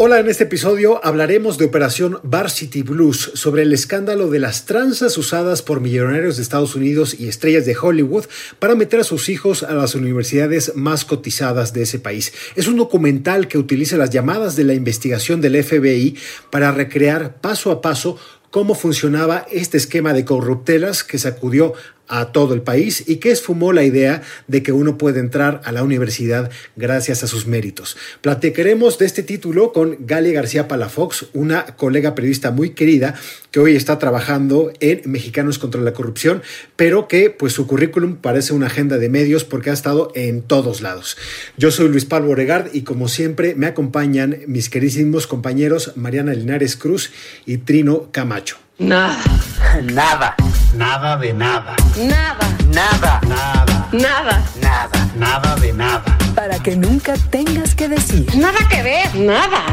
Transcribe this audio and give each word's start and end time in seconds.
Hola, 0.00 0.20
en 0.20 0.28
este 0.28 0.44
episodio 0.44 1.04
hablaremos 1.04 1.58
de 1.58 1.64
Operación 1.64 2.20
Varsity 2.22 2.82
Blues, 2.82 3.32
sobre 3.34 3.62
el 3.62 3.72
escándalo 3.72 4.30
de 4.30 4.38
las 4.38 4.64
tranzas 4.64 5.18
usadas 5.18 5.60
por 5.60 5.80
millonarios 5.80 6.36
de 6.36 6.44
Estados 6.44 6.76
Unidos 6.76 7.16
y 7.18 7.26
estrellas 7.26 7.66
de 7.66 7.76
Hollywood 7.76 8.26
para 8.60 8.76
meter 8.76 9.00
a 9.00 9.04
sus 9.04 9.28
hijos 9.28 9.64
a 9.64 9.74
las 9.74 9.96
universidades 9.96 10.76
más 10.76 11.04
cotizadas 11.04 11.72
de 11.72 11.82
ese 11.82 11.98
país. 11.98 12.32
Es 12.54 12.68
un 12.68 12.76
documental 12.76 13.48
que 13.48 13.58
utiliza 13.58 13.96
las 13.96 14.10
llamadas 14.10 14.54
de 14.54 14.62
la 14.62 14.74
investigación 14.74 15.40
del 15.40 15.64
FBI 15.64 16.16
para 16.52 16.70
recrear 16.70 17.40
paso 17.40 17.72
a 17.72 17.82
paso 17.82 18.16
cómo 18.52 18.76
funcionaba 18.76 19.48
este 19.50 19.78
esquema 19.78 20.12
de 20.12 20.24
corruptelas 20.24 21.02
que 21.02 21.18
sacudió 21.18 21.74
a 22.08 22.32
todo 22.32 22.54
el 22.54 22.62
país 22.62 23.04
y 23.06 23.16
que 23.16 23.30
esfumó 23.30 23.72
la 23.72 23.84
idea 23.84 24.22
de 24.46 24.62
que 24.62 24.72
uno 24.72 24.98
puede 24.98 25.20
entrar 25.20 25.60
a 25.64 25.72
la 25.72 25.82
universidad 25.82 26.50
gracias 26.76 27.22
a 27.22 27.26
sus 27.26 27.46
méritos. 27.46 27.96
Platicaremos 28.20 28.98
de 28.98 29.06
este 29.06 29.22
título 29.22 29.72
con 29.72 29.96
Galia 30.00 30.32
García 30.32 30.68
Palafox, 30.68 31.26
una 31.32 31.64
colega 31.76 32.14
periodista 32.14 32.50
muy 32.50 32.70
querida 32.70 33.14
que 33.50 33.60
hoy 33.60 33.76
está 33.76 33.98
trabajando 33.98 34.72
en 34.80 35.02
Mexicanos 35.10 35.58
contra 35.58 35.80
la 35.80 35.92
Corrupción, 35.92 36.42
pero 36.76 37.08
que 37.08 37.30
pues 37.30 37.52
su 37.52 37.66
currículum 37.66 38.16
parece 38.16 38.52
una 38.52 38.66
agenda 38.66 38.98
de 38.98 39.08
medios 39.08 39.44
porque 39.44 39.70
ha 39.70 39.74
estado 39.74 40.12
en 40.14 40.42
todos 40.42 40.80
lados. 40.80 41.16
Yo 41.56 41.70
soy 41.70 41.88
Luis 41.88 42.04
Pablo 42.04 42.30
Oregard 42.30 42.70
y 42.72 42.82
como 42.82 43.08
siempre 43.08 43.54
me 43.54 43.66
acompañan 43.66 44.38
mis 44.46 44.68
queridísimos 44.68 45.26
compañeros 45.26 45.92
Mariana 45.96 46.34
Linares 46.34 46.76
Cruz 46.76 47.10
y 47.46 47.58
Trino 47.58 48.10
Camacho. 48.12 48.67
Nada. 48.78 49.18
Nada. 49.82 50.36
Nada 50.76 51.16
de 51.16 51.32
nada. 51.32 51.74
Nada. 51.96 52.46
Nada. 52.72 53.20
Nada. 53.26 53.88
Nada. 53.92 54.44
Nada. 54.62 55.12
Nada 55.16 55.56
de 55.56 55.72
nada. 55.72 56.18
Para 56.36 56.62
que 56.62 56.76
nunca 56.76 57.14
tengas 57.30 57.74
que 57.74 57.88
decir. 57.88 58.24
Nada 58.36 58.58
que 58.70 58.80
ver. 58.84 59.12
Nada. 59.16 59.64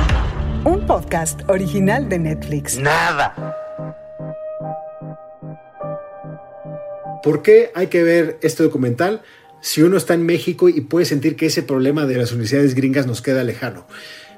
Un 0.63 0.87
podcast 0.87 1.47
original 1.47 2.09
de 2.09 2.17
Netflix. 2.17 2.79
Nada. 2.79 3.35
¿Por 7.21 7.43
qué 7.43 7.71
hay 7.75 7.85
que 7.87 8.01
ver 8.01 8.39
este 8.41 8.63
documental 8.63 9.21
si 9.61 9.83
uno 9.83 9.97
está 9.97 10.15
en 10.15 10.25
México 10.25 10.67
y 10.67 10.81
puede 10.81 11.05
sentir 11.05 11.35
que 11.35 11.45
ese 11.45 11.61
problema 11.61 12.07
de 12.07 12.17
las 12.17 12.31
universidades 12.31 12.73
gringas 12.73 13.05
nos 13.05 13.21
queda 13.21 13.43
lejano? 13.43 13.85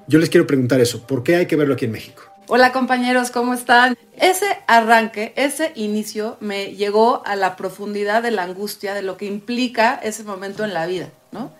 Yo 0.08 0.20
les 0.20 0.30
quiero 0.30 0.46
preguntar 0.46 0.82
eso, 0.82 1.08
¿por 1.08 1.24
qué 1.24 1.38
hay 1.38 1.46
que 1.46 1.56
verlo 1.56 1.76
aquí 1.76 1.86
en 1.86 1.92
México? 1.92 2.24
Hola 2.50 2.72
compañeros, 2.72 3.30
¿cómo 3.30 3.54
están? 3.54 3.98
Ese 4.16 4.46
arranque, 4.68 5.34
ese 5.36 5.74
inicio 5.76 6.38
me 6.40 6.76
llegó 6.76 7.22
a 7.26 7.36
la 7.36 7.58
profundidad 7.58 8.24
de 8.24 8.32
la 8.32 8.44
angustia 8.44 8.94
de 8.94 9.02
lo 9.02 9.18
que 9.18 9.26
implica 9.26 10.00
ese 10.02 10.24
momento 10.24 10.64
en 10.64 10.74
la 10.74 10.86
vida, 10.86 11.10
¿no? 11.34 11.52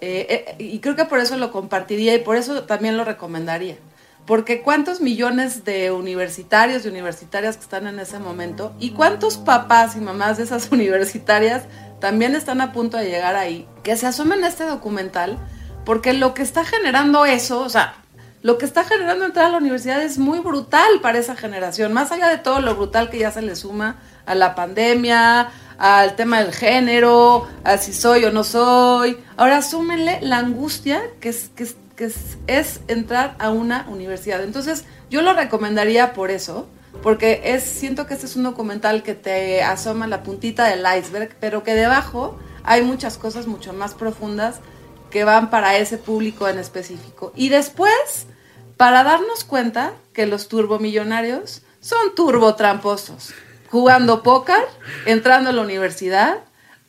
Eh, 0.00 0.46
eh, 0.46 0.54
y 0.62 0.78
creo 0.78 0.94
que 0.94 1.06
por 1.06 1.18
eso 1.18 1.36
lo 1.36 1.50
compartiría 1.50 2.14
y 2.14 2.18
por 2.18 2.36
eso 2.36 2.62
también 2.62 2.96
lo 2.96 3.04
recomendaría. 3.04 3.78
Porque 4.26 4.62
cuántos 4.62 5.00
millones 5.00 5.64
de 5.64 5.90
universitarios 5.90 6.84
y 6.84 6.88
universitarias 6.88 7.56
que 7.56 7.64
están 7.64 7.88
en 7.88 7.98
ese 7.98 8.20
momento 8.20 8.72
y 8.78 8.90
cuántos 8.90 9.38
papás 9.38 9.96
y 9.96 10.00
mamás 10.00 10.36
de 10.36 10.44
esas 10.44 10.68
universitarias 10.70 11.64
también 11.98 12.36
están 12.36 12.60
a 12.60 12.72
punto 12.72 12.96
de 12.96 13.10
llegar 13.10 13.34
ahí, 13.34 13.66
que 13.82 13.96
se 13.96 14.06
asomen 14.06 14.44
a 14.44 14.48
este 14.48 14.62
documental, 14.62 15.36
porque 15.84 16.12
lo 16.12 16.32
que 16.32 16.42
está 16.42 16.64
generando 16.64 17.26
eso, 17.26 17.58
o 17.58 17.68
sea, 17.68 17.96
lo 18.48 18.56
que 18.56 18.64
está 18.64 18.82
generando 18.82 19.26
entrar 19.26 19.44
a 19.44 19.50
la 19.50 19.58
universidad 19.58 20.02
es 20.02 20.16
muy 20.16 20.38
brutal 20.38 21.02
para 21.02 21.18
esa 21.18 21.36
generación, 21.36 21.92
más 21.92 22.12
allá 22.12 22.28
de 22.28 22.38
todo 22.38 22.62
lo 22.62 22.76
brutal 22.76 23.10
que 23.10 23.18
ya 23.18 23.30
se 23.30 23.42
le 23.42 23.54
suma 23.54 23.96
a 24.24 24.34
la 24.34 24.54
pandemia, 24.54 25.50
al 25.76 26.16
tema 26.16 26.42
del 26.42 26.54
género, 26.54 27.46
a 27.62 27.76
si 27.76 27.92
soy 27.92 28.24
o 28.24 28.32
no 28.32 28.44
soy. 28.44 29.18
Ahora 29.36 29.60
súmenle 29.60 30.20
la 30.22 30.38
angustia 30.38 31.02
que 31.20 31.28
es, 31.28 31.50
que 31.94 32.10
es, 32.46 32.80
entrar 32.88 33.36
a 33.38 33.50
una 33.50 33.86
universidad. 33.90 34.42
Entonces, 34.42 34.86
yo 35.10 35.20
lo 35.20 35.34
recomendaría 35.34 36.14
por 36.14 36.30
eso, 36.30 36.70
porque 37.02 37.42
es, 37.44 37.64
siento 37.64 38.06
que 38.06 38.14
este 38.14 38.24
es 38.24 38.34
un 38.34 38.44
documental 38.44 39.02
que 39.02 39.12
te 39.14 39.62
asoma 39.62 40.06
la 40.06 40.22
puntita 40.22 40.64
del 40.64 40.86
iceberg, 40.98 41.36
pero 41.38 41.64
que 41.64 41.74
debajo 41.74 42.38
hay 42.64 42.80
muchas 42.80 43.18
cosas 43.18 43.46
mucho 43.46 43.74
más 43.74 43.92
profundas 43.92 44.62
que 45.10 45.24
van 45.24 45.50
para 45.50 45.76
ese 45.76 45.98
público 45.98 46.48
en 46.48 46.58
específico. 46.58 47.30
Y 47.36 47.50
después, 47.50 48.26
para 48.78 49.02
darnos 49.02 49.44
cuenta 49.44 49.92
que 50.14 50.26
los 50.26 50.48
turbomillonarios 50.48 51.62
son 51.80 52.14
turbotramposos, 52.14 53.34
jugando 53.70 54.22
póker, 54.22 54.64
entrando 55.04 55.50
a 55.50 55.52
la 55.52 55.62
universidad 55.62 56.38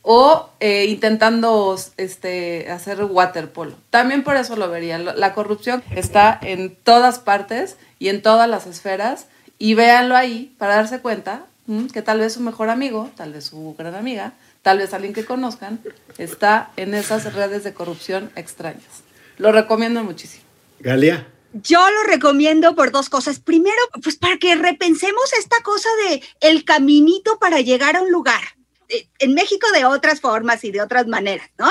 o 0.02 0.48
eh, 0.60 0.86
intentando 0.86 1.76
este, 1.96 2.70
hacer 2.70 3.04
waterpolo. 3.04 3.74
También 3.90 4.22
por 4.24 4.36
eso 4.36 4.56
lo 4.56 4.70
vería. 4.70 4.98
La 4.98 5.34
corrupción 5.34 5.82
está 5.90 6.38
en 6.40 6.74
todas 6.76 7.18
partes 7.18 7.76
y 7.98 8.08
en 8.08 8.22
todas 8.22 8.48
las 8.48 8.66
esferas 8.66 9.26
y 9.58 9.74
véanlo 9.74 10.16
ahí 10.16 10.54
para 10.58 10.76
darse 10.76 11.00
cuenta 11.00 11.44
que 11.92 12.02
tal 12.02 12.20
vez 12.20 12.32
su 12.32 12.40
mejor 12.40 12.70
amigo, 12.70 13.10
tal 13.16 13.32
vez 13.32 13.44
su 13.44 13.74
gran 13.76 13.94
amiga, 13.94 14.32
tal 14.62 14.78
vez 14.78 14.94
alguien 14.94 15.12
que 15.12 15.24
conozcan, 15.24 15.80
está 16.18 16.70
en 16.76 16.94
esas 16.94 17.32
redes 17.34 17.62
de 17.64 17.74
corrupción 17.74 18.30
extrañas. 18.36 19.02
Lo 19.38 19.52
recomiendo 19.52 20.02
muchísimo. 20.02 20.44
Galia. 20.80 21.26
Yo 21.52 21.80
lo 21.90 22.04
recomiendo 22.04 22.74
por 22.74 22.92
dos 22.92 23.08
cosas. 23.08 23.40
Primero, 23.40 23.76
pues 24.02 24.16
para 24.16 24.38
que 24.38 24.54
repensemos 24.54 25.32
esta 25.38 25.60
cosa 25.62 25.88
de 26.04 26.22
el 26.40 26.64
caminito 26.64 27.38
para 27.38 27.60
llegar 27.60 27.96
a 27.96 28.02
un 28.02 28.12
lugar. 28.12 28.40
Eh, 28.88 29.08
en 29.18 29.34
México 29.34 29.66
de 29.72 29.84
otras 29.84 30.20
formas 30.20 30.64
y 30.64 30.70
de 30.70 30.82
otras 30.82 31.06
maneras, 31.06 31.48
¿no? 31.58 31.70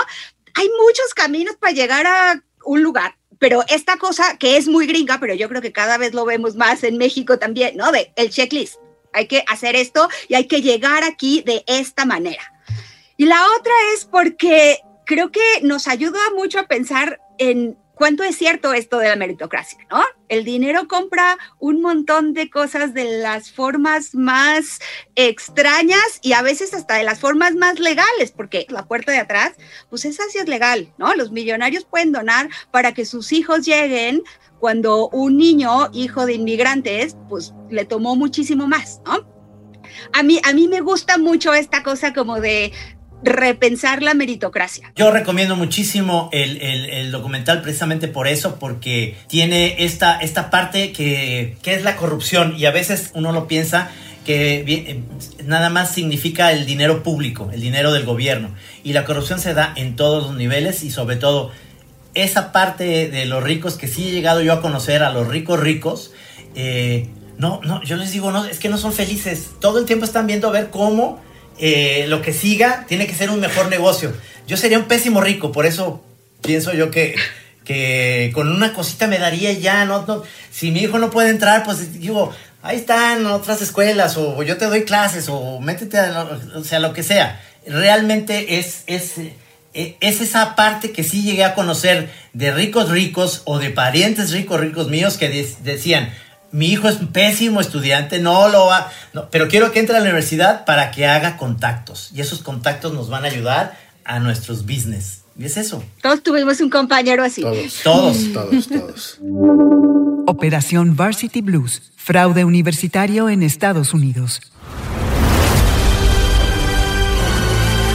Hay 0.55 0.69
muchos 0.85 1.13
caminos 1.13 1.55
para 1.57 1.73
llegar 1.73 2.07
a 2.07 2.43
un 2.65 2.81
lugar, 2.81 3.17
pero 3.39 3.63
esta 3.69 3.97
cosa 3.97 4.37
que 4.37 4.57
es 4.57 4.67
muy 4.67 4.87
gringa, 4.87 5.19
pero 5.19 5.33
yo 5.33 5.47
creo 5.47 5.61
que 5.61 5.71
cada 5.71 5.97
vez 5.97 6.13
lo 6.13 6.25
vemos 6.25 6.55
más 6.55 6.83
en 6.83 6.97
México 6.97 7.37
también, 7.37 7.77
¿no? 7.77 7.91
De 7.91 8.11
el 8.15 8.29
checklist. 8.29 8.75
Hay 9.13 9.27
que 9.27 9.43
hacer 9.47 9.75
esto 9.75 10.07
y 10.27 10.35
hay 10.35 10.47
que 10.47 10.61
llegar 10.61 11.03
aquí 11.03 11.41
de 11.45 11.63
esta 11.67 12.05
manera. 12.05 12.53
Y 13.17 13.25
la 13.25 13.43
otra 13.57 13.73
es 13.93 14.05
porque 14.05 14.79
creo 15.05 15.31
que 15.31 15.41
nos 15.63 15.87
ayuda 15.87 16.19
mucho 16.35 16.59
a 16.59 16.67
pensar 16.67 17.19
en 17.37 17.77
cuánto 17.99 18.23
es 18.23 18.37
cierto 18.37 18.73
esto 18.73 18.97
de 18.97 19.09
la 19.09 19.17
meritocracia, 19.17 19.77
¿no? 19.91 20.01
El 20.29 20.45
dinero 20.45 20.87
compra 20.87 21.37
un 21.59 21.81
montón 21.81 22.33
de 22.33 22.49
cosas 22.49 22.93
de 22.93 23.19
las 23.19 23.51
formas 23.51 24.15
más 24.15 24.79
extrañas 25.15 26.19
y 26.21 26.31
a 26.31 26.41
veces 26.41 26.73
hasta 26.73 26.95
de 26.95 27.03
las 27.03 27.19
formas 27.19 27.55
más 27.55 27.77
legales, 27.77 28.31
porque 28.31 28.65
la 28.69 28.87
puerta 28.87 29.11
de 29.11 29.17
atrás, 29.17 29.51
pues 29.89 30.05
esa 30.05 30.23
sí 30.29 30.37
es 30.37 30.47
legal, 30.47 30.93
¿no? 30.97 31.13
Los 31.13 31.31
millonarios 31.31 31.83
pueden 31.83 32.13
donar 32.13 32.47
para 32.71 32.93
que 32.93 33.03
sus 33.03 33.33
hijos 33.33 33.65
lleguen 33.65 34.23
cuando 34.61 35.09
un 35.09 35.37
niño, 35.37 35.89
hijo 35.91 36.25
de 36.25 36.35
inmigrantes, 36.35 37.17
pues 37.27 37.53
le 37.69 37.83
tomó 37.83 38.15
muchísimo 38.15 38.65
más, 38.65 39.01
¿no? 39.05 39.27
A 40.13 40.23
mí, 40.23 40.39
a 40.45 40.53
mí 40.53 40.69
me 40.69 40.79
gusta 40.79 41.17
mucho 41.17 41.53
esta 41.53 41.83
cosa 41.83 42.13
como 42.13 42.39
de 42.39 42.71
repensar 43.23 44.01
la 44.01 44.13
meritocracia. 44.13 44.91
Yo 44.95 45.11
recomiendo 45.11 45.55
muchísimo 45.55 46.29
el, 46.31 47.11
documental 47.11 47.61
precisamente 47.61 48.07
por 48.07 48.27
eso, 48.27 48.57
porque 48.59 49.17
tiene 49.27 49.83
esta, 49.83 50.19
esta 50.19 50.49
parte 50.49 50.91
que, 50.91 51.57
que, 51.61 51.73
es 51.73 51.83
la 51.83 51.95
corrupción 51.95 52.55
y 52.57 52.65
a 52.65 52.71
veces 52.71 53.11
uno 53.13 53.31
lo 53.31 53.47
piensa 53.47 53.91
que 54.25 54.63
eh, 54.67 55.01
nada 55.45 55.69
más 55.69 55.91
significa 55.91 56.51
el 56.51 56.65
dinero 56.65 57.03
público, 57.03 57.49
el 57.51 57.61
dinero 57.61 57.91
del 57.91 58.05
gobierno. 58.05 58.53
Y 58.83 58.93
la 58.93 59.05
corrupción 59.05 59.39
se 59.39 59.53
da 59.53 59.73
en 59.75 59.95
todos 59.95 60.27
los 60.27 60.35
niveles 60.35 60.83
y 60.83 60.91
sobre 60.91 61.15
todo 61.15 61.51
esa 62.13 62.51
parte 62.51 63.09
de 63.09 63.25
los 63.25 63.43
ricos 63.43 63.75
que 63.75 63.87
sí 63.87 64.07
he 64.07 64.11
llegado 64.11 64.41
yo 64.41 64.53
a 64.53 64.61
conocer, 64.61 65.03
a 65.03 65.11
los 65.11 65.27
ricos 65.27 65.59
ricos, 65.59 66.11
eh, 66.55 67.09
no, 67.37 67.61
no, 67.63 67.81
yo 67.83 67.95
les 67.95 68.11
digo, 68.11 68.31
no, 68.31 68.45
es 68.45 68.59
que 68.59 68.69
no 68.69 68.77
son 68.77 68.93
felices. 68.93 69.51
Todo 69.59 69.79
el 69.79 69.85
tiempo 69.85 70.05
están 70.05 70.27
viendo 70.27 70.47
a 70.47 70.51
ver 70.51 70.69
cómo 70.69 71.21
eh, 71.59 72.05
lo 72.07 72.21
que 72.21 72.33
siga 72.33 72.85
tiene 72.87 73.05
que 73.05 73.13
ser 73.13 73.29
un 73.29 73.39
mejor 73.39 73.69
negocio. 73.69 74.13
Yo 74.47 74.57
sería 74.57 74.79
un 74.79 74.85
pésimo 74.85 75.21
rico, 75.21 75.51
por 75.51 75.65
eso 75.65 76.03
pienso 76.41 76.73
yo 76.73 76.89
que, 76.89 77.15
que 77.65 78.31
con 78.33 78.49
una 78.49 78.73
cosita 78.73 79.07
me 79.07 79.19
daría 79.19 79.51
ya, 79.51 79.85
no, 79.85 80.23
si 80.51 80.71
mi 80.71 80.79
hijo 80.79 80.99
no 80.99 81.09
puede 81.11 81.29
entrar, 81.29 81.63
pues 81.63 81.99
digo, 81.99 82.33
ahí 82.61 82.77
están 82.77 83.25
otras 83.25 83.61
escuelas, 83.61 84.17
o, 84.17 84.41
yo 84.43 84.57
te 84.57 84.65
doy 84.65 84.85
clases, 84.85 85.27
o 85.29 85.59
métete, 85.59 85.97
a, 85.99 86.39
o 86.55 86.63
sea, 86.63 86.79
lo 86.79 86.93
que 86.93 87.03
sea. 87.03 87.41
Realmente 87.67 88.57
es, 88.57 88.83
es, 88.87 89.17
e, 89.73 89.97
es 89.99 90.21
esa 90.21 90.55
parte 90.55 90.91
que 90.91 91.03
sí 91.03 91.23
llegué 91.23 91.43
a 91.43 91.53
conocer 91.53 92.09
de 92.33 92.51
ricos 92.51 92.89
ricos 92.89 93.41
o 93.45 93.59
de 93.59 93.69
parientes 93.69 94.31
ricos 94.31 94.59
ricos 94.59 94.87
míos 94.87 95.17
que 95.17 95.45
decían, 95.63 96.13
mi 96.51 96.67
hijo 96.67 96.87
es 96.87 96.97
pésimo 97.11 97.61
estudiante, 97.61 98.19
no 98.19 98.49
lo 98.49 98.65
va, 98.65 98.91
pero 99.31 99.47
quiero 99.47 99.71
que 99.71 99.79
entre 99.79 99.95
a 99.95 99.99
la 99.99 100.05
universidad 100.05 100.65
para 100.65 100.91
que 100.91 101.05
haga 101.05 101.37
contactos 101.37 102.09
y 102.13 102.21
esos 102.21 102.41
contactos 102.41 102.93
nos 102.93 103.09
van 103.09 103.25
a 103.25 103.27
ayudar 103.27 103.77
a 104.03 104.19
nuestros 104.19 104.63
business. 104.63 105.21
Y 105.37 105.45
es 105.45 105.55
eso. 105.55 105.81
Todos 106.01 106.21
tuvimos 106.21 106.59
un 106.59 106.69
compañero 106.69 107.23
así. 107.23 107.41
Todos, 107.41 107.83
todos, 107.83 108.17
todos, 108.33 108.67
todos. 108.67 109.19
Operación 110.27 110.95
Varsity 110.95 111.41
Blues, 111.41 111.81
fraude 111.95 112.43
universitario 112.43 113.29
en 113.29 113.43
Estados 113.43 113.93
Unidos. 113.93 114.41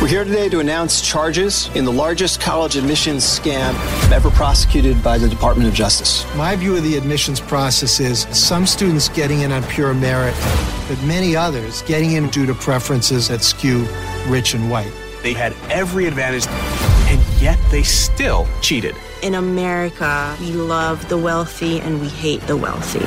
We're 0.04 0.08
here 0.08 0.24
today 0.24 0.50
to 0.50 0.60
announce 0.60 1.00
charges 1.00 1.74
in 1.74 1.86
the 1.86 1.90
largest 1.90 2.38
college 2.38 2.76
admissions 2.76 3.24
scam 3.24 3.72
ever 4.12 4.28
prosecuted 4.28 5.02
by 5.02 5.16
the 5.16 5.30
Department 5.30 5.66
of 5.66 5.74
Justice. 5.74 6.26
My 6.36 6.54
view 6.56 6.76
of 6.76 6.82
the 6.82 6.98
admissions 6.98 7.40
process 7.40 8.00
is 8.00 8.24
some 8.30 8.66
students 8.66 9.08
getting 9.08 9.40
in 9.40 9.50
on 9.50 9.62
pure 9.62 9.94
merit, 9.94 10.34
but 10.88 11.02
many 11.04 11.34
others 11.34 11.80
getting 11.84 12.12
in 12.12 12.28
due 12.28 12.44
to 12.44 12.52
preferences 12.52 13.28
that 13.28 13.42
skew 13.42 13.88
rich 14.26 14.52
and 14.52 14.70
white. 14.70 14.92
They 15.22 15.32
had 15.32 15.54
every 15.70 16.04
advantage, 16.04 16.46
and 17.08 17.18
yet 17.40 17.58
they 17.70 17.82
still 17.82 18.46
cheated. 18.60 18.94
In 19.22 19.36
America, 19.36 20.36
we 20.38 20.52
love 20.52 21.08
the 21.08 21.16
wealthy 21.16 21.80
and 21.80 21.98
we 22.02 22.08
hate 22.08 22.42
the 22.42 22.58
wealthy. 22.58 22.98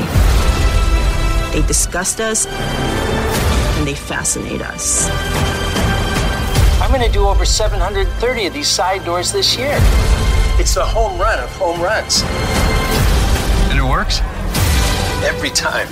They 1.54 1.68
disgust 1.68 2.20
us 2.20 2.48
and 2.48 3.88
they 3.88 3.94
fascinate 3.94 4.64
us. 4.64 5.67
I'm 6.88 6.94
going 6.94 7.06
to 7.06 7.12
do 7.12 7.28
over 7.28 7.44
730 7.44 8.46
of 8.48 8.54
these 8.54 8.70
side 8.70 9.04
doors 9.04 9.34
this 9.34 9.58
year. 9.58 9.78
It's 10.58 10.74
the 10.76 10.86
home 10.86 11.20
run 11.20 11.38
of 11.38 11.50
home 11.58 11.82
runs. 11.82 12.24
And 13.70 13.78
it 13.78 13.84
works? 13.84 14.22
Every 15.22 15.50
time. 15.50 15.90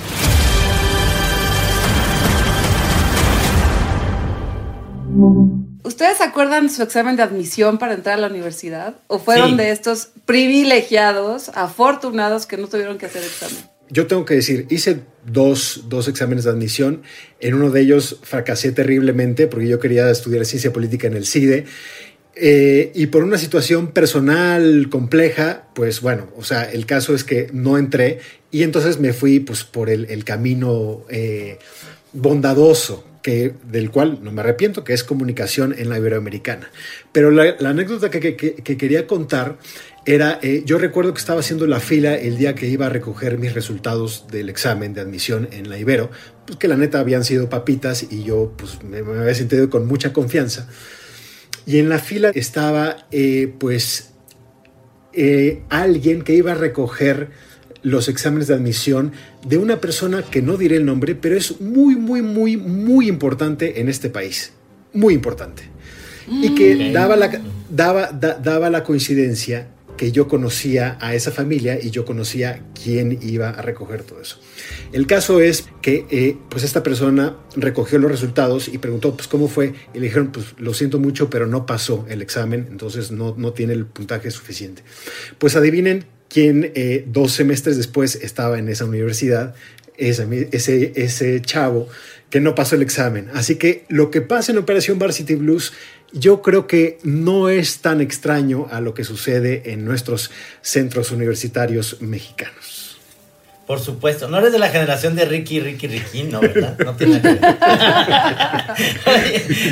¿Ustedes 5.84 6.20
acuerdan 6.20 6.68
su 6.68 6.82
examen 6.82 7.16
de 7.16 7.22
admisión 7.22 7.78
para 7.78 7.94
entrar 7.94 8.18
a 8.18 8.20
la 8.22 8.26
universidad? 8.26 8.94
¿O 9.06 9.18
fueron 9.18 9.50
Sí. 9.50 9.56
de 9.56 9.70
estos 9.70 10.08
privilegiados, 10.24 11.50
afortunados 11.50 12.46
que 12.46 12.56
no 12.56 12.66
tuvieron 12.68 12.98
que 12.98 13.06
hacer 13.06 13.22
examen? 13.22 13.75
Yo 13.88 14.06
tengo 14.06 14.24
que 14.24 14.34
decir, 14.34 14.66
hice 14.68 15.00
dos, 15.24 15.84
dos 15.88 16.08
exámenes 16.08 16.44
de 16.44 16.50
admisión. 16.50 17.02
En 17.40 17.54
uno 17.54 17.70
de 17.70 17.80
ellos 17.82 18.18
fracasé 18.22 18.72
terriblemente 18.72 19.46
porque 19.46 19.68
yo 19.68 19.78
quería 19.78 20.10
estudiar 20.10 20.44
ciencia 20.44 20.72
política 20.72 21.06
en 21.06 21.14
el 21.14 21.26
CIDE. 21.26 21.64
Eh, 22.38 22.92
y 22.94 23.06
por 23.06 23.22
una 23.22 23.38
situación 23.38 23.92
personal 23.92 24.88
compleja, 24.90 25.68
pues 25.74 26.02
bueno, 26.02 26.28
o 26.36 26.44
sea, 26.44 26.64
el 26.64 26.84
caso 26.84 27.14
es 27.14 27.24
que 27.24 27.48
no 27.52 27.78
entré 27.78 28.18
y 28.50 28.62
entonces 28.62 29.00
me 29.00 29.14
fui 29.14 29.40
pues 29.40 29.64
por 29.64 29.88
el, 29.88 30.22
camino 30.24 31.04
eh, 31.08 31.58
bondadoso 32.12 33.06
que, 33.22 33.54
del 33.70 33.90
cual 33.90 34.20
no 34.22 34.32
me 34.32 34.42
arrepiento, 34.42 34.84
que 34.84 34.92
es 34.92 35.02
comunicación 35.02 35.74
en 35.78 35.88
la 35.88 35.96
Iberoamericana. 35.96 36.70
Pero 37.10 37.30
la, 37.30 37.56
anécdota 37.60 38.10
que- 38.10 38.36
que 38.36 38.76
quería 38.76 39.06
contar 39.06 39.56
era, 40.06 40.38
eh, 40.42 40.62
yo 40.64 40.78
recuerdo 40.78 41.12
que 41.12 41.18
estaba 41.20 41.40
haciendo 41.40 41.66
la 41.66 41.80
fila 41.80 42.14
el 42.14 42.38
día 42.38 42.54
que 42.54 42.66
iba 42.68 42.86
a 42.86 42.88
recoger 42.88 43.38
mis 43.38 43.52
resultados 43.54 44.26
del 44.30 44.48
examen 44.48 44.94
de 44.94 45.00
admisión 45.00 45.48
en 45.52 45.68
la 45.68 45.78
Ibero, 45.78 46.10
pues 46.46 46.58
que 46.58 46.68
la 46.68 46.76
neta 46.76 47.00
habían 47.00 47.24
sido 47.24 47.48
papitas 47.50 48.06
y 48.10 48.22
yo 48.22 48.52
pues 48.56 48.82
me, 48.84 49.02
me 49.02 49.18
había 49.20 49.34
sentido 49.34 49.68
con 49.68 49.86
mucha 49.86 50.12
confianza. 50.12 50.68
Y 51.66 51.78
en 51.78 51.88
la 51.88 51.98
fila 51.98 52.30
estaba 52.34 53.08
eh, 53.10 53.52
pues 53.58 54.10
eh, 55.12 55.62
alguien 55.70 56.22
que 56.22 56.34
iba 56.34 56.52
a 56.52 56.54
recoger 56.54 57.30
los 57.82 58.08
exámenes 58.08 58.48
de 58.48 58.54
admisión 58.54 59.12
de 59.46 59.58
una 59.58 59.80
persona 59.80 60.22
que 60.22 60.42
no 60.42 60.56
diré 60.56 60.76
el 60.76 60.84
nombre, 60.86 61.14
pero 61.14 61.36
es 61.36 61.60
muy, 61.60 61.96
muy, 61.96 62.22
muy, 62.22 62.56
muy 62.56 63.08
importante 63.08 63.80
en 63.80 63.88
este 63.88 64.10
país. 64.10 64.52
Muy 64.92 65.14
importante. 65.14 65.64
Y 66.28 66.54
que 66.54 66.88
Ok. 66.88 66.92
daba, 66.94 67.16
la, 67.16 67.40
daba, 67.70 68.10
da- 68.12 68.34
daba 68.42 68.70
la 68.70 68.82
coincidencia 68.82 69.68
que 69.96 70.12
yo 70.12 70.28
conocía 70.28 70.98
a 71.00 71.14
esa 71.14 71.30
familia 71.30 71.78
y 71.80 71.90
yo 71.90 72.04
conocía 72.04 72.62
quién 72.80 73.18
iba 73.22 73.50
a 73.50 73.62
recoger 73.62 74.02
todo 74.02 74.20
eso. 74.20 74.38
El 74.92 75.06
caso 75.06 75.40
es 75.40 75.66
que 75.82 76.06
eh, 76.10 76.36
pues 76.48 76.64
esta 76.64 76.82
persona 76.82 77.36
recogió 77.56 77.98
los 77.98 78.10
resultados 78.10 78.68
y 78.68 78.78
preguntó 78.78 79.16
pues 79.16 79.28
cómo 79.28 79.48
fue 79.48 79.74
y 79.94 79.98
le 79.98 80.06
dijeron 80.06 80.32
pues 80.32 80.54
lo 80.58 80.74
siento 80.74 80.98
mucho 80.98 81.30
pero 81.30 81.46
no 81.46 81.66
pasó 81.66 82.06
el 82.08 82.22
examen 82.22 82.68
entonces 82.70 83.10
no, 83.10 83.34
no 83.36 83.52
tiene 83.52 83.72
el 83.72 83.86
puntaje 83.86 84.30
suficiente. 84.30 84.82
Pues 85.38 85.56
adivinen 85.56 86.04
quién 86.28 86.72
eh, 86.74 87.04
dos 87.06 87.32
semestres 87.32 87.76
después 87.76 88.16
estaba 88.16 88.58
en 88.58 88.68
esa 88.68 88.84
universidad, 88.84 89.54
ese, 89.96 90.48
ese, 90.52 90.92
ese 90.96 91.40
chavo 91.40 91.88
que 92.30 92.40
no 92.40 92.54
pasó 92.54 92.76
el 92.76 92.82
examen. 92.82 93.30
Así 93.34 93.56
que 93.56 93.84
lo 93.88 94.10
que 94.10 94.20
pasa 94.20 94.52
en 94.52 94.58
Operación 94.58 94.98
Varsity 94.98 95.34
Blues 95.34 95.72
yo 96.12 96.42
creo 96.42 96.66
que 96.66 96.98
no 97.02 97.48
es 97.48 97.80
tan 97.80 98.00
extraño 98.00 98.68
a 98.70 98.80
lo 98.80 98.94
que 98.94 99.04
sucede 99.04 99.72
en 99.72 99.84
nuestros 99.84 100.30
centros 100.62 101.10
universitarios 101.10 102.00
mexicanos. 102.00 102.75
Por 103.66 103.80
supuesto, 103.80 104.28
no 104.28 104.38
eres 104.38 104.52
de 104.52 104.60
la 104.60 104.68
generación 104.68 105.16
de 105.16 105.24
Ricky, 105.24 105.58
Ricky, 105.58 105.88
Ricky, 105.88 106.22
no, 106.22 106.40
¿verdad? 106.40 106.78
No 106.78 106.94
tiene 106.94 107.20
que 107.20 107.36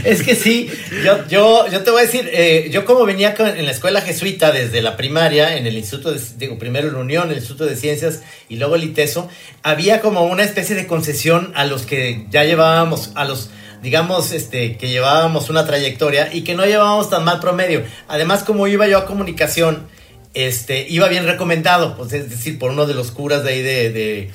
es 0.05 0.25
que 0.25 0.35
sí, 0.35 0.69
yo, 1.05 1.25
yo, 1.29 1.71
yo 1.71 1.85
te 1.85 1.93
voy 1.93 2.03
a 2.03 2.05
decir, 2.05 2.29
eh, 2.33 2.71
yo 2.73 2.85
como 2.85 3.07
venía 3.07 3.37
en 3.39 3.65
la 3.65 3.71
escuela 3.71 4.01
jesuita 4.01 4.51
desde 4.51 4.83
la 4.83 4.97
primaria, 4.97 5.57
en 5.57 5.69
el 5.69 5.79
Instituto 5.79 6.13
de, 6.13 6.21
digo, 6.39 6.59
primero 6.59 6.89
en 6.89 6.97
Unión, 6.97 7.31
el 7.31 7.37
Instituto 7.37 7.67
de 7.67 7.77
Ciencias 7.77 8.23
y 8.49 8.57
luego 8.57 8.75
el 8.75 8.83
ITESO, 8.83 9.29
había 9.63 10.01
como 10.01 10.25
una 10.25 10.43
especie 10.43 10.75
de 10.75 10.89
concesión 10.89 11.53
a 11.55 11.65
los 11.65 11.87
que 11.87 12.27
ya 12.31 12.43
llevábamos, 12.43 13.13
a 13.15 13.25
los 13.25 13.51
digamos, 13.81 14.33
este, 14.33 14.77
que 14.77 14.89
llevábamos 14.89 15.51
una 15.51 15.67
trayectoria 15.67 16.31
y 16.33 16.43
que 16.43 16.55
no 16.55 16.65
llevábamos 16.65 17.11
tan 17.11 17.23
mal 17.23 17.39
promedio. 17.39 17.85
Además, 18.09 18.43
como 18.43 18.67
iba 18.67 18.89
yo 18.89 18.99
a 18.99 19.07
comunicación, 19.07 19.87
este, 20.35 20.87
iba 20.89 21.09
bien 21.09 21.27
recomendado, 21.27 21.97
pues, 21.97 22.13
es 22.13 22.29
decir, 22.29 22.59
por 22.59 22.71
uno 22.73 22.87
de 22.87 22.95
los 22.95 23.11
curas 23.13 23.45
de 23.45 23.51
ahí 23.51 23.63
de, 23.63 23.91
de- 23.91 24.31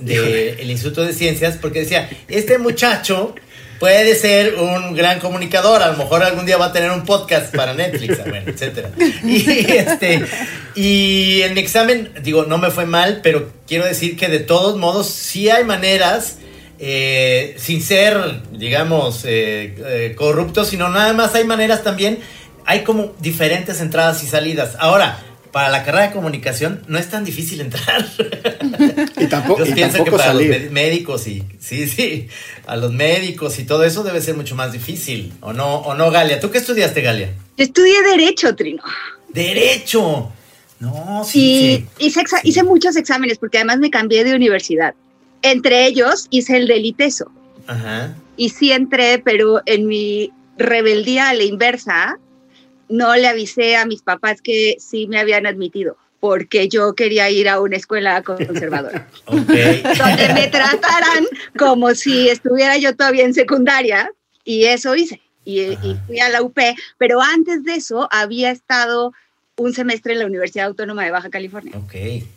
de 0.00 0.50
el 0.62 0.70
Instituto 0.70 1.04
de 1.04 1.12
Ciencias, 1.12 1.58
porque 1.60 1.80
decía, 1.80 2.08
este 2.28 2.58
muchacho 2.58 3.34
puede 3.78 4.14
ser 4.14 4.54
un 4.54 4.94
gran 4.94 5.18
comunicador, 5.20 5.82
a 5.82 5.90
lo 5.92 5.98
mejor 5.98 6.22
algún 6.22 6.46
día 6.46 6.56
va 6.56 6.66
a 6.66 6.72
tener 6.72 6.90
un 6.90 7.04
podcast 7.04 7.54
para 7.54 7.74
Netflix, 7.74 8.18
bueno, 8.26 8.50
etcétera. 8.50 8.90
Y 9.24 9.50
este, 9.72 10.24
y 10.76 11.42
en 11.42 11.54
mi 11.54 11.60
examen, 11.60 12.10
digo, 12.22 12.44
no 12.44 12.58
me 12.58 12.70
fue 12.70 12.86
mal, 12.86 13.20
pero 13.22 13.50
quiero 13.66 13.84
decir 13.84 14.16
que 14.16 14.28
de 14.28 14.38
todos 14.40 14.76
modos 14.76 15.08
sí 15.08 15.50
hay 15.50 15.64
maneras 15.64 16.36
eh, 16.78 17.54
sin 17.58 17.82
ser, 17.82 18.42
digamos, 18.52 19.24
eh, 19.24 19.74
eh, 19.84 20.14
corruptos, 20.16 20.68
sino 20.68 20.88
nada 20.88 21.12
más 21.12 21.34
hay 21.34 21.44
maneras 21.44 21.82
también, 21.82 22.18
hay 22.64 22.80
como 22.82 23.14
diferentes 23.20 23.80
entradas 23.80 24.22
y 24.24 24.26
salidas. 24.26 24.76
Ahora, 24.78 25.18
para 25.52 25.68
la 25.68 25.84
carrera 25.84 26.08
de 26.08 26.12
comunicación 26.14 26.82
no 26.88 26.98
es 26.98 27.08
tan 27.10 27.24
difícil 27.24 27.60
entrar. 27.60 28.06
Y 29.20 29.26
tampoco, 29.26 29.64
Yo 29.64 29.70
y 29.70 29.74
pienso 29.74 29.98
que 29.98 30.10
tampoco 30.10 30.16
para 30.16 30.32
los 30.34 30.42
salir. 30.42 30.70
médicos 30.70 31.26
y 31.26 31.44
sí, 31.60 31.86
sí, 31.86 32.28
a 32.66 32.76
los 32.76 32.92
médicos 32.92 33.58
y 33.58 33.64
todo 33.64 33.84
eso 33.84 34.02
debe 34.02 34.20
ser 34.20 34.34
mucho 34.36 34.54
más 34.56 34.72
difícil, 34.72 35.32
¿o 35.40 35.52
no, 35.52 35.76
o 35.76 35.94
no, 35.94 36.10
Galia? 36.10 36.40
¿Tú 36.40 36.50
qué 36.50 36.58
estudiaste, 36.58 37.02
Galia? 37.02 37.28
Yo 37.56 37.64
estudié 37.64 38.02
Derecho, 38.02 38.54
Trino. 38.56 38.82
Derecho. 39.28 40.30
No, 40.80 41.22
sí, 41.24 41.86
Y 41.98 42.06
hice, 42.06 42.20
exa- 42.22 42.40
hice 42.42 42.62
muchos 42.64 42.96
exámenes 42.96 43.38
porque 43.38 43.58
además 43.58 43.78
me 43.78 43.90
cambié 43.90 44.24
de 44.24 44.34
universidad. 44.34 44.94
Entre 45.42 45.86
ellos 45.86 46.26
hice 46.30 46.56
el 46.56 46.66
del 46.66 46.84
ITESO. 46.86 47.30
Ajá. 47.66 48.14
Y 48.36 48.48
sí 48.48 48.72
entré, 48.72 49.18
pero 49.18 49.62
en 49.66 49.86
mi 49.86 50.32
rebeldía 50.58 51.28
a 51.28 51.34
la 51.34 51.44
inversa, 51.44 52.18
no 52.92 53.16
le 53.16 53.26
avisé 53.26 53.76
a 53.76 53.86
mis 53.86 54.02
papás 54.02 54.42
que 54.42 54.76
sí 54.78 55.06
me 55.06 55.18
habían 55.18 55.46
admitido, 55.46 55.96
porque 56.20 56.68
yo 56.68 56.94
quería 56.94 57.30
ir 57.30 57.48
a 57.48 57.58
una 57.60 57.76
escuela 57.76 58.22
conservadora, 58.22 59.08
donde 59.26 60.34
me 60.34 60.48
trataran 60.48 61.26
como 61.58 61.94
si 61.94 62.28
estuviera 62.28 62.76
yo 62.76 62.94
todavía 62.94 63.24
en 63.24 63.34
secundaria, 63.34 64.12
y 64.44 64.64
eso 64.64 64.94
hice. 64.94 65.22
Y, 65.44 65.60
y 65.60 65.96
fui 66.06 66.20
a 66.20 66.28
la 66.28 66.42
UP, 66.42 66.56
pero 66.98 67.20
antes 67.20 67.64
de 67.64 67.74
eso 67.74 68.08
había 68.12 68.50
estado 68.50 69.12
un 69.56 69.72
semestre 69.72 70.12
en 70.12 70.20
la 70.20 70.26
Universidad 70.26 70.66
Autónoma 70.66 71.04
de 71.04 71.10
Baja 71.10 71.30
California. 71.30 71.72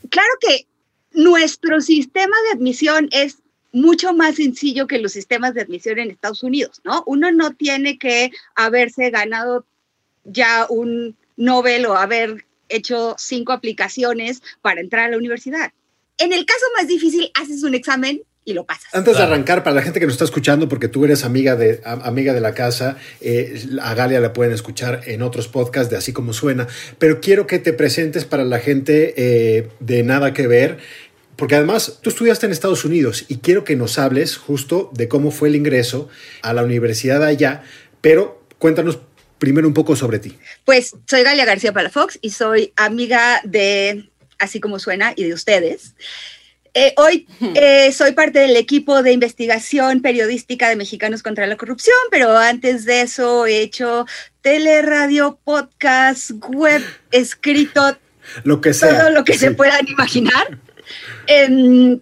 Claro 0.10 0.34
que 0.40 0.66
nuestro 1.12 1.82
sistema 1.82 2.36
de 2.46 2.58
admisión 2.58 3.10
es 3.12 3.40
mucho 3.72 4.14
más 4.14 4.36
sencillo 4.36 4.88
que 4.88 5.00
los 5.00 5.12
sistemas 5.12 5.54
de 5.54 5.62
admisión 5.62 6.00
en 6.00 6.10
Estados 6.10 6.44
Unidos, 6.44 6.82
¿no? 6.86 7.04
Uno 7.06 7.32
no 7.32 7.52
tiene 7.52 7.98
que 7.98 8.32
haberse 8.56 9.10
ganado 9.10 9.66
ya 10.26 10.66
un 10.70 11.16
Nobel 11.38 11.86
o 11.86 11.96
haber 11.96 12.46
hecho 12.70 13.16
cinco 13.18 13.52
aplicaciones 13.54 14.42
para 14.62 14.82
entrar 14.82 15.06
a 15.06 15.10
la 15.10 15.18
universidad. 15.18 15.72
En 16.18 16.34
el 16.34 16.46
caso 16.46 16.66
más 16.78 16.88
difícil, 16.88 17.30
haces 17.36 17.64
un 17.64 17.76
examen 17.76 18.22
y 18.48 18.54
lo 18.54 18.64
pasas. 18.64 18.94
Antes 18.94 19.18
de 19.18 19.24
arrancar, 19.24 19.64
para 19.64 19.76
la 19.76 19.82
gente 19.82 20.00
que 20.00 20.06
nos 20.06 20.14
está 20.14 20.26
escuchando, 20.26 20.70
porque 20.70 20.88
tú 20.88 21.04
eres 21.04 21.26
amiga 21.26 21.56
de, 21.56 21.82
a- 21.84 21.94
amiga 22.08 22.32
de 22.34 22.42
la 22.42 22.54
casa, 22.54 22.96
eh, 23.20 23.66
a 23.82 23.94
Galia 23.96 24.20
la 24.20 24.34
pueden 24.34 24.54
escuchar 24.54 25.02
en 25.06 25.24
otros 25.24 25.48
podcasts 25.48 25.90
de 25.90 25.98
Así 25.98 26.14
Como 26.14 26.32
Suena, 26.32 26.68
pero 27.00 27.20
quiero 27.22 27.48
que 27.48 27.58
te 27.60 27.74
presentes 27.74 28.24
para 28.24 28.44
la 28.46 28.60
gente 28.60 29.14
eh, 29.18 29.68
de 29.80 30.04
Nada 30.04 30.34
que 30.34 30.46
Ver, 30.48 30.78
porque 31.36 31.56
además 31.56 31.98
tú 32.02 32.10
estudiaste 32.12 32.46
en 32.46 32.52
Estados 32.52 32.86
Unidos 32.86 33.26
y 33.28 33.38
quiero 33.40 33.64
que 33.64 33.76
nos 33.76 33.98
hables 34.00 34.38
justo 34.38 34.90
de 34.94 35.08
cómo 35.08 35.32
fue 35.32 35.50
el 35.50 35.56
ingreso 35.56 36.08
a 36.44 36.54
la 36.54 36.64
universidad 36.64 37.24
allá, 37.24 37.64
pero 38.00 38.42
cuéntanos 38.60 39.00
primero 39.46 39.68
un 39.68 39.76
poco 39.76 39.96
sobre 39.96 40.18
ti. 40.18 40.36
Pues 40.64 40.96
soy 41.08 41.22
Galia 41.22 41.46
García 41.46 41.72
Palafox 41.72 42.18
y 42.20 42.32
soy 42.32 42.74
amiga 42.76 43.42
de 43.44 44.10
Así 44.40 44.60
como 44.60 44.80
suena 44.80 45.14
y 45.16 45.24
de 45.24 45.34
ustedes. 45.34 45.94
Eh, 46.74 46.94
hoy 46.98 47.28
eh, 47.54 47.92
soy 47.94 48.14
parte 48.14 48.40
del 48.40 48.58
equipo 48.58 49.04
de 49.04 49.12
investigación 49.12 50.02
periodística 50.02 50.68
de 50.68 50.76
Mexicanos 50.76 51.22
contra 51.22 51.46
la 51.46 51.58
Corrupción, 51.58 51.96
pero 52.10 52.36
antes 52.36 52.86
de 52.86 53.02
eso 53.02 53.46
he 53.46 53.62
hecho 53.62 54.08
tele, 54.42 54.82
radio, 54.82 55.40
podcast, 55.44 56.32
web, 56.50 56.82
escrito, 57.12 57.98
Lo 58.44 58.62
que 58.62 58.74
sea. 58.74 58.98
todo 59.00 59.10
lo 59.12 59.24
que 59.24 59.38
se 59.38 59.52
puedan 59.52 59.88
imaginar. 59.88 60.58
Em, 61.28 62.02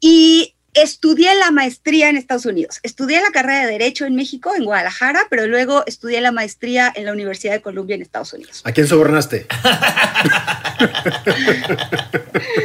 y 0.00 0.55
estudié 0.76 1.34
la 1.36 1.50
maestría 1.50 2.08
en 2.08 2.16
Estados 2.16 2.46
Unidos. 2.46 2.78
Estudié 2.82 3.20
la 3.20 3.30
carrera 3.30 3.64
de 3.66 3.72
Derecho 3.72 4.04
en 4.06 4.14
México, 4.14 4.52
en 4.56 4.64
Guadalajara, 4.64 5.22
pero 5.30 5.46
luego 5.46 5.82
estudié 5.86 6.20
la 6.20 6.32
maestría 6.32 6.92
en 6.94 7.04
la 7.06 7.12
Universidad 7.12 7.54
de 7.54 7.60
Columbia 7.62 7.96
en 7.96 8.02
Estados 8.02 8.32
Unidos. 8.32 8.60
¿A 8.64 8.72
quién 8.72 8.86
sobornaste? 8.86 9.46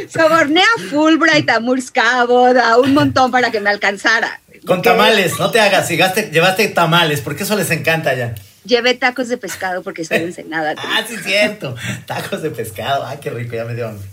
Soborné 0.08 0.60
a 0.62 0.80
Fulbright, 0.90 1.48
a 1.50 1.60
Moores 1.60 1.90
Cabot, 1.90 2.56
a 2.56 2.78
un 2.78 2.94
montón 2.94 3.30
para 3.30 3.50
que 3.50 3.60
me 3.60 3.70
alcanzara. 3.70 4.40
Con 4.66 4.82
tamales, 4.82 5.38
no 5.38 5.50
te 5.50 5.60
hagas, 5.60 5.88
si 5.88 5.96
gaste- 5.96 6.30
llevaste 6.30 6.68
tamales, 6.68 7.20
porque 7.20 7.42
eso 7.44 7.56
les 7.56 7.70
encanta 7.70 8.14
ya. 8.14 8.34
Llevé 8.64 8.94
tacos 8.94 9.28
de 9.28 9.36
pescado 9.38 9.82
porque 9.82 10.04
soy 10.04 10.18
Ensenada. 10.22 10.74
Ah, 10.78 11.02
sí, 11.08 11.16
cierto. 11.16 11.74
Tacos 12.06 12.42
de 12.42 12.50
pescado, 12.50 13.04
ay, 13.06 13.18
qué 13.20 13.30
rico, 13.30 13.56
ya 13.56 13.64
me 13.64 13.74
dio 13.74 13.88
hambre. 13.88 14.06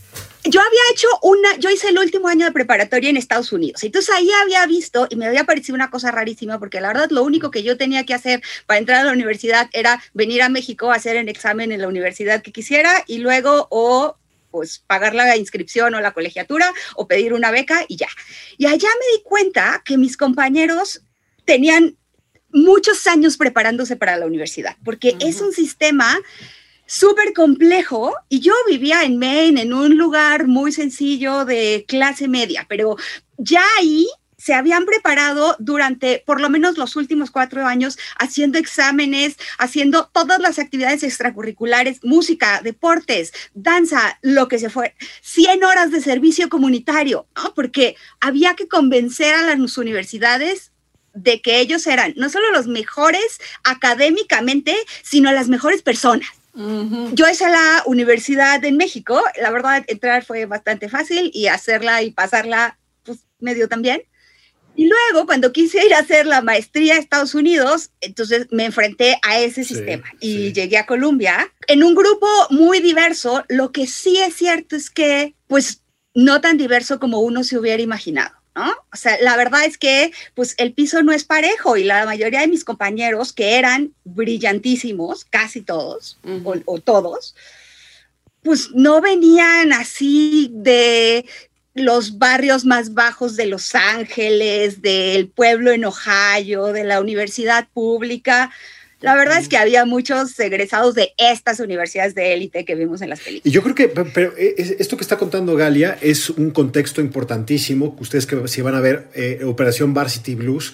Yo 0.45 0.61
había 0.61 0.81
hecho 0.93 1.07
una, 1.21 1.57
yo 1.57 1.69
hice 1.69 1.89
el 1.89 1.99
último 1.99 2.29
año 2.29 2.45
de 2.45 2.51
preparatoria 2.53 3.09
en 3.09 3.17
Estados 3.17 3.51
Unidos. 3.51 3.83
Entonces 3.83 4.13
ahí 4.15 4.29
había 4.31 4.65
visto 4.67 5.07
y 5.09 5.17
me 5.17 5.27
había 5.27 5.43
parecido 5.43 5.75
una 5.75 5.89
cosa 5.89 6.11
rarísima 6.11 6.59
porque 6.59 6.79
la 6.79 6.87
verdad 6.87 7.09
lo 7.09 7.23
único 7.23 7.51
que 7.51 7.61
yo 7.61 7.77
tenía 7.77 8.05
que 8.05 8.13
hacer 8.13 8.41
para 8.65 8.79
entrar 8.79 9.01
a 9.01 9.03
la 9.03 9.11
universidad 9.11 9.69
era 9.73 10.01
venir 10.13 10.41
a 10.41 10.49
México 10.49 10.91
a 10.91 10.95
hacer 10.95 11.17
el 11.17 11.27
examen 11.27 11.73
en 11.73 11.81
la 11.81 11.89
universidad 11.89 12.41
que 12.41 12.53
quisiera 12.53 13.03
y 13.05 13.17
luego 13.17 13.67
o 13.69 14.15
pues 14.49 14.79
pagar 14.79 15.13
la 15.13 15.35
inscripción 15.35 15.93
o 15.93 16.01
la 16.01 16.13
colegiatura 16.13 16.73
o 16.95 17.07
pedir 17.07 17.33
una 17.33 17.51
beca 17.51 17.85
y 17.87 17.97
ya. 17.97 18.09
Y 18.57 18.65
allá 18.65 18.87
me 18.87 19.17
di 19.17 19.23
cuenta 19.23 19.81
que 19.85 19.97
mis 19.97 20.15
compañeros 20.15 21.01
tenían 21.45 21.97
muchos 22.51 23.05
años 23.07 23.37
preparándose 23.37 23.95
para 23.95 24.17
la 24.17 24.25
universidad, 24.25 24.75
porque 24.83 25.15
es 25.19 25.41
un 25.41 25.51
sistema 25.51 26.17
súper 26.89 27.33
complejo 27.33 28.15
y 28.29 28.39
yo 28.39 28.53
vivía 28.67 29.03
en 29.03 29.19
Maine, 29.19 29.61
en 29.61 29.73
un 29.73 29.95
lugar 29.95 30.47
muy 30.47 30.71
sencillo 30.71 31.45
de 31.45 31.85
clase 31.87 32.27
media, 32.27 32.65
pero 32.67 32.97
ya 33.37 33.61
ahí 33.77 34.07
se 34.39 34.55
habían 34.55 34.85
preparado 34.85 35.55
durante 35.59 36.23
por 36.25 36.41
lo 36.41 36.49
menos 36.49 36.77
los 36.77 36.95
últimos 36.95 37.29
cuatro 37.29 37.67
años 37.67 37.99
haciendo 38.17 38.57
exámenes, 38.57 39.35
haciendo 39.59 40.09
todas 40.11 40.39
las 40.39 40.57
actividades 40.57 41.03
extracurriculares, 41.03 41.99
música, 42.03 42.61
deportes, 42.63 43.33
danza, 43.53 44.17
lo 44.23 44.47
que 44.47 44.57
se 44.57 44.71
fue, 44.71 44.95
100 45.21 45.63
horas 45.63 45.91
de 45.91 46.01
servicio 46.01 46.49
comunitario, 46.49 47.27
¿no? 47.35 47.53
porque 47.53 47.97
había 48.19 48.55
que 48.55 48.67
convencer 48.67 49.35
a 49.35 49.43
las 49.43 49.77
universidades 49.77 50.71
de 51.13 51.41
que 51.41 51.59
ellos 51.59 51.85
eran 51.85 52.13
no 52.15 52.29
solo 52.29 52.51
los 52.51 52.65
mejores 52.65 53.39
académicamente, 53.63 54.75
sino 55.03 55.31
las 55.31 55.49
mejores 55.49 55.83
personas. 55.83 56.38
Yo 56.53 57.29
hice 57.29 57.47
la 57.49 57.83
universidad 57.85 58.63
en 58.65 58.75
México, 58.75 59.21
la 59.41 59.51
verdad 59.51 59.83
entrar 59.87 60.25
fue 60.25 60.45
bastante 60.45 60.89
fácil 60.89 61.31
y 61.33 61.47
hacerla 61.47 62.01
y 62.01 62.11
pasarla 62.11 62.77
pues 63.03 63.19
medio 63.39 63.69
también. 63.69 64.01
Y 64.75 64.87
luego 64.87 65.25
cuando 65.25 65.51
quise 65.51 65.85
ir 65.85 65.93
a 65.93 65.99
hacer 65.99 66.25
la 66.25 66.41
maestría 66.41 66.95
a 66.95 66.99
Estados 66.99 67.35
Unidos, 67.35 67.91
entonces 68.01 68.47
me 68.51 68.65
enfrenté 68.65 69.19
a 69.23 69.39
ese 69.39 69.63
Sí, 69.63 69.75
sistema 69.75 70.05
y 70.21 70.53
llegué 70.53 70.77
a 70.77 70.85
Columbia 70.85 71.53
en 71.67 71.83
un 71.83 71.95
grupo 71.95 72.27
muy 72.49 72.79
diverso. 72.79 73.43
Lo 73.49 73.71
que 73.71 73.87
sí 73.87 74.17
es 74.19 74.35
cierto 74.35 74.75
es 74.75 74.89
que 74.89 75.35
pues 75.47 75.83
no 76.13 76.41
tan 76.41 76.57
diverso 76.57 76.99
como 76.99 77.19
uno 77.19 77.43
se 77.43 77.57
hubiera 77.57 77.81
imaginado. 77.81 78.38
¿No? 78.59 78.71
O 78.91 78.97
sea, 78.97 79.17
la 79.21 79.37
verdad 79.37 79.65
es 79.65 79.77
que 79.77 80.11
pues 80.35 80.55
el 80.57 80.73
piso 80.73 81.01
no 81.01 81.13
es 81.13 81.23
parejo 81.23 81.77
y 81.77 81.83
la 81.83 82.05
mayoría 82.05 82.41
de 82.41 82.47
mis 82.47 82.65
compañeros 82.65 83.31
que 83.31 83.55
eran 83.57 83.93
brillantísimos, 84.03 85.25
casi 85.25 85.61
todos 85.61 86.17
o, 86.43 86.55
o 86.65 86.79
todos, 86.79 87.35
pues 88.43 88.71
no 88.73 88.99
venían 89.01 89.71
así 89.73 90.49
de 90.51 91.25
los 91.73 92.17
barrios 92.17 92.65
más 92.65 92.93
bajos 92.93 93.37
de 93.37 93.45
Los 93.45 93.75
Ángeles, 93.75 94.81
del 94.81 95.29
pueblo 95.29 95.71
en 95.71 95.85
Ohio, 95.85 96.67
de 96.67 96.83
la 96.83 96.99
universidad 96.99 97.67
pública. 97.73 98.51
La 99.01 99.15
verdad 99.15 99.39
es 99.39 99.47
que 99.47 99.57
había 99.57 99.85
muchos 99.85 100.37
egresados 100.39 100.93
de 100.95 101.13
estas 101.17 101.59
universidades 101.59 102.15
de 102.15 102.33
élite 102.33 102.65
que 102.65 102.75
vimos 102.75 103.01
en 103.01 103.09
las 103.09 103.19
películas. 103.21 103.45
Y 103.45 103.51
yo 103.51 103.61
creo 103.63 103.73
que 103.75 103.87
pe- 103.87 104.05
pero 104.13 104.33
eh, 104.37 104.55
es- 104.57 104.71
esto 104.79 104.97
que 104.97 105.03
está 105.03 105.17
contando 105.17 105.55
Galia 105.55 105.97
es 106.01 106.29
un 106.29 106.51
contexto 106.51 106.99
importantísimo. 106.99 107.95
Ustedes 107.99 108.25
que 108.25 108.47
si 108.49 108.61
van 108.61 108.75
a 108.75 108.81
ver 108.81 109.07
eh, 109.15 109.41
Operación 109.45 109.93
Varsity 109.93 110.35
Blues, 110.35 110.73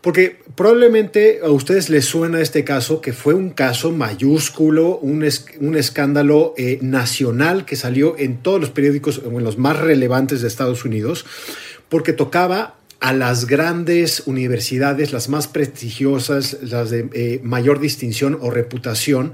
porque 0.00 0.38
probablemente 0.56 1.40
a 1.44 1.50
ustedes 1.50 1.90
les 1.90 2.06
suena 2.06 2.40
este 2.40 2.64
caso, 2.64 3.02
que 3.02 3.12
fue 3.12 3.34
un 3.34 3.50
caso 3.50 3.92
mayúsculo, 3.92 4.96
un, 4.96 5.22
es- 5.24 5.44
un 5.60 5.76
escándalo 5.76 6.54
eh, 6.56 6.78
nacional 6.80 7.66
que 7.66 7.76
salió 7.76 8.16
en 8.18 8.38
todos 8.38 8.58
los 8.58 8.70
periódicos, 8.70 9.20
en 9.22 9.44
los 9.44 9.58
más 9.58 9.78
relevantes 9.78 10.40
de 10.40 10.48
Estados 10.48 10.86
Unidos, 10.86 11.26
porque 11.90 12.14
tocaba 12.14 12.76
a 13.00 13.14
las 13.14 13.46
grandes 13.46 14.24
universidades, 14.26 15.12
las 15.12 15.28
más 15.30 15.48
prestigiosas, 15.48 16.58
las 16.62 16.90
de 16.90 17.08
eh, 17.14 17.40
mayor 17.42 17.80
distinción 17.80 18.38
o 18.40 18.50
reputación, 18.50 19.32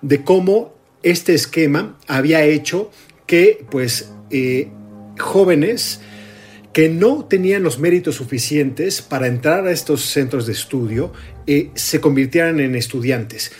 de 0.00 0.24
cómo 0.24 0.74
este 1.02 1.34
esquema 1.34 1.98
había 2.08 2.42
hecho 2.44 2.90
que 3.26 3.64
pues 3.70 4.10
eh, 4.30 4.70
jóvenes 5.18 6.00
que 6.72 6.88
no 6.88 7.26
tenían 7.26 7.62
los 7.62 7.78
méritos 7.78 8.16
suficientes 8.16 9.02
para 9.02 9.26
entrar 9.26 9.66
a 9.66 9.70
estos 9.70 10.00
centros 10.06 10.46
de 10.46 10.54
estudio 10.54 11.12
eh, 11.46 11.70
se 11.74 12.00
convirtieran 12.00 12.58
en 12.58 12.74
estudiantes. 12.74 13.52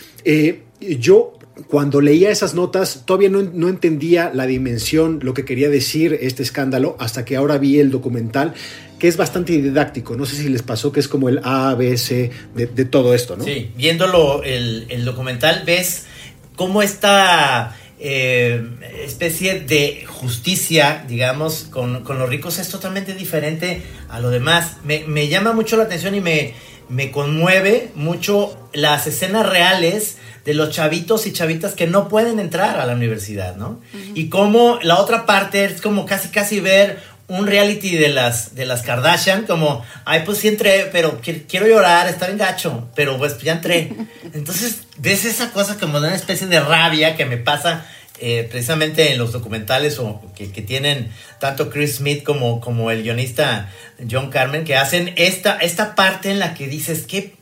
Yo 0.81 1.33
cuando 1.67 2.01
leía 2.01 2.31
esas 2.31 2.53
notas 2.53 3.03
todavía 3.05 3.29
no 3.29 3.69
entendía 3.69 4.31
la 4.33 4.45
dimensión, 4.45 5.19
lo 5.23 5.33
que 5.33 5.45
quería 5.45 5.69
decir 5.69 6.17
este 6.19 6.43
escándalo, 6.43 6.97
hasta 6.99 7.23
que 7.23 7.37
ahora 7.37 7.57
vi 7.57 7.79
el 7.79 7.91
documental, 7.91 8.53
que 8.99 9.07
es 9.07 9.17
bastante 9.17 9.53
didáctico. 9.53 10.15
No 10.15 10.25
sé 10.25 10.35
si 10.35 10.49
les 10.49 10.61
pasó 10.61 10.91
que 10.91 10.99
es 10.99 11.07
como 11.07 11.29
el 11.29 11.41
A, 11.43 11.73
B, 11.75 11.97
C 11.97 12.31
de, 12.55 12.65
de 12.67 12.85
todo 12.85 13.13
esto, 13.13 13.35
¿no? 13.35 13.43
Sí, 13.43 13.71
viéndolo 13.75 14.43
el, 14.43 14.85
el 14.89 15.05
documental 15.05 15.63
ves 15.65 16.05
cómo 16.55 16.81
esta 16.81 17.75
eh, 17.99 18.63
especie 19.03 19.59
de 19.61 20.05
justicia, 20.07 21.05
digamos, 21.07 21.67
con, 21.69 22.03
con 22.03 22.19
los 22.19 22.29
ricos 22.29 22.59
es 22.59 22.69
totalmente 22.69 23.13
diferente 23.13 23.81
a 24.09 24.19
lo 24.19 24.29
demás. 24.29 24.77
Me, 24.83 25.03
me 25.07 25.27
llama 25.27 25.53
mucho 25.53 25.77
la 25.77 25.83
atención 25.83 26.15
y 26.15 26.21
me, 26.21 26.53
me 26.89 27.11
conmueve 27.11 27.91
mucho 27.95 28.57
las 28.73 29.07
escenas 29.07 29.47
reales 29.47 30.17
de 30.45 30.53
los 30.53 30.69
chavitos 30.69 31.25
y 31.25 31.33
chavitas 31.33 31.73
que 31.73 31.87
no 31.87 32.07
pueden 32.07 32.39
entrar 32.39 32.79
a 32.79 32.85
la 32.85 32.93
universidad, 32.93 33.55
¿no? 33.55 33.81
Y 34.13 34.29
cómo 34.29 34.77
la 34.83 34.99
otra 34.99 35.25
parte 35.25 35.65
es 35.65 35.81
como 35.81 36.05
casi 36.05 36.29
casi 36.29 36.59
ver 36.59 36.99
un 37.27 37.47
reality 37.47 37.95
de 37.95 38.09
las 38.09 38.53
de 38.55 38.65
las 38.67 38.83
Kardashian 38.83 39.45
como 39.47 39.83
ay 40.05 40.21
pues 40.25 40.37
sí 40.39 40.47
entré 40.47 40.89
pero 40.91 41.19
qui- 41.21 41.45
quiero 41.47 41.65
llorar 41.67 42.07
está 42.07 42.27
bien 42.27 42.37
gacho 42.37 42.87
pero 42.95 43.17
pues 43.17 43.39
ya 43.39 43.53
entré 43.53 43.91
entonces 44.33 44.83
ves 44.97 45.25
esa 45.25 45.51
cosa 45.51 45.77
como 45.79 45.99
de 45.99 46.07
una 46.07 46.15
especie 46.15 46.45
de 46.47 46.59
rabia 46.59 47.15
que 47.15 47.25
me 47.25 47.37
pasa 47.37 47.85
eh, 48.19 48.47
precisamente 48.49 49.11
en 49.11 49.17
los 49.17 49.31
documentales 49.33 49.97
o 49.99 50.21
que, 50.37 50.51
que 50.51 50.61
tienen 50.61 51.11
tanto 51.39 51.69
Chris 51.69 51.95
Smith 51.97 52.23
como, 52.23 52.61
como 52.61 52.89
el 52.91 53.03
guionista 53.03 53.69
John 54.09 54.29
Carmen 54.29 54.63
que 54.63 54.75
hacen 54.77 55.13
esta, 55.17 55.57
esta 55.57 55.95
parte 55.95 56.29
en 56.31 56.39
la 56.39 56.53
que 56.53 56.67
dices 56.67 57.05
¿qué, 57.07 57.35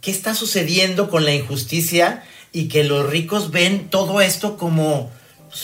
qué 0.00 0.10
está 0.10 0.34
sucediendo 0.34 1.10
con 1.10 1.24
la 1.24 1.32
injusticia 1.32 2.24
y 2.52 2.68
que 2.68 2.84
los 2.84 3.08
ricos 3.08 3.50
ven 3.52 3.88
todo 3.90 4.20
esto 4.22 4.56
como 4.56 5.12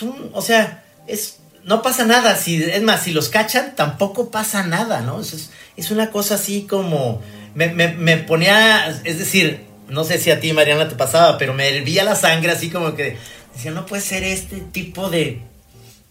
un- 0.03 0.31
o 0.35 0.43
sea 0.43 0.85
es 1.09 1.39
no 1.65 1.83
pasa 1.83 2.05
nada, 2.05 2.37
si, 2.37 2.63
es 2.63 2.83
más, 2.83 3.03
si 3.03 3.13
los 3.13 3.29
cachan, 3.29 3.75
tampoco 3.77 4.31
pasa 4.31 4.63
nada, 4.65 5.01
¿no? 5.01 5.21
Es, 5.21 5.51
es- 5.77 5.91
una 5.91 6.11
cosa 6.11 6.35
así 6.37 6.63
como, 6.69 7.23
me, 7.55 7.69
me- 7.69 7.89
me 7.95 8.17
ponía, 8.19 8.89
es 9.05 9.19
decir, 9.19 9.65
no 9.89 10.05
sé 10.05 10.19
si 10.19 10.31
a 10.31 10.41
ti, 10.41 10.53
Mariana, 10.53 10.89
te 10.89 10.95
pasaba, 10.97 11.39
pero 11.39 11.55
me 11.55 11.69
hervía 11.69 12.05
la 12.05 12.15
sangre 12.17 12.53
así 12.53 12.71
como 12.71 12.95
que 12.95 13.17
decía, 13.55 13.71
no 13.73 13.85
puede 13.87 14.01
ser 14.03 14.23
este 14.25 14.57
tipo 14.57 15.11
de, 15.11 15.41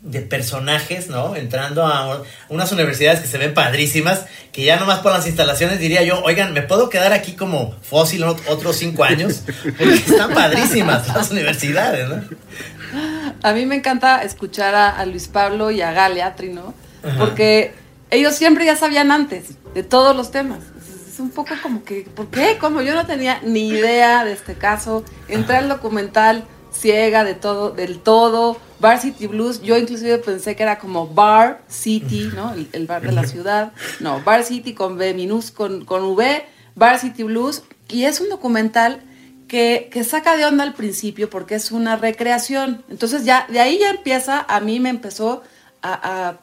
de 0.01 0.21
personajes, 0.21 1.07
¿no? 1.09 1.35
Entrando 1.35 1.85
a 1.85 2.23
unas 2.49 2.71
universidades 2.71 3.19
que 3.21 3.27
se 3.27 3.37
ven 3.37 3.53
padrísimas, 3.53 4.21
que 4.51 4.63
ya 4.63 4.77
nomás 4.79 4.99
por 4.99 5.11
las 5.11 5.25
instalaciones 5.27 5.79
diría 5.79 6.03
yo, 6.03 6.21
oigan, 6.23 6.53
¿me 6.53 6.61
puedo 6.63 6.89
quedar 6.89 7.13
aquí 7.13 7.33
como 7.33 7.75
fósil 7.81 8.23
ot- 8.23 8.41
otros 8.47 8.75
cinco 8.77 9.03
años? 9.03 9.43
Porque 9.77 9.93
están 9.95 10.33
padrísimas 10.33 11.07
las 11.07 11.29
universidades, 11.31 12.07
¿no? 12.09 12.23
A 13.43 13.53
mí 13.53 13.65
me 13.65 13.75
encanta 13.75 14.23
escuchar 14.23 14.75
a, 14.75 14.89
a 14.89 15.05
Luis 15.05 15.27
Pablo 15.27 15.71
y 15.71 15.81
a 15.81 15.91
Galia, 15.91 16.35
Trino, 16.35 16.73
Ajá. 17.03 17.17
porque 17.19 17.73
ellos 18.09 18.35
siempre 18.35 18.65
ya 18.65 18.75
sabían 18.75 19.11
antes 19.11 19.51
de 19.73 19.83
todos 19.83 20.15
los 20.15 20.31
temas. 20.31 20.59
Es, 20.77 21.13
es 21.13 21.19
un 21.19 21.31
poco 21.31 21.53
como 21.61 21.83
que, 21.83 22.01
¿por 22.15 22.27
qué? 22.27 22.57
Como 22.59 22.81
yo 22.81 22.93
no 22.93 23.05
tenía 23.05 23.39
ni 23.43 23.69
idea 23.69 24.23
de 24.25 24.33
este 24.33 24.55
caso, 24.55 25.03
entré 25.27 25.57
al 25.57 25.69
documental 25.69 26.45
ciega 26.71 27.23
de 27.23 27.35
todo, 27.35 27.71
del 27.71 27.99
todo. 27.99 28.57
Varsity 28.79 29.27
Blues, 29.27 29.61
yo 29.61 29.77
inclusive 29.77 30.17
pensé 30.17 30.55
que 30.55 30.63
era 30.63 30.79
como 30.79 31.07
Bar 31.07 31.61
City, 31.67 32.31
¿no? 32.33 32.53
El, 32.73 32.87
bar 32.87 33.03
de 33.03 33.11
la 33.11 33.25
ciudad. 33.27 33.73
No, 33.99 34.21
Bar 34.21 34.43
City 34.43 34.73
con 34.73 34.97
B 34.97 35.13
minus, 35.13 35.51
con, 35.51 35.85
con 35.85 36.03
V, 36.03 36.45
Varsity 36.75 37.23
Blues. 37.23 37.61
Y 37.89 38.05
es 38.05 38.19
un 38.21 38.29
documental 38.29 39.01
que, 39.51 40.03
saca 40.07 40.37
de 40.37 40.45
onda 40.45 40.63
al 40.63 40.73
principio 40.73 41.29
porque 41.29 41.55
es 41.55 41.71
una 41.71 41.97
recreación. 41.97 42.85
Entonces 42.89 43.25
ya, 43.25 43.45
de 43.49 43.59
ahí 43.59 43.79
ya 43.79 43.89
empieza, 43.89 44.45
a 44.47 44.61
mí 44.61 44.79
me 44.79 44.89
empezó 44.89 45.43
a 45.81 46.37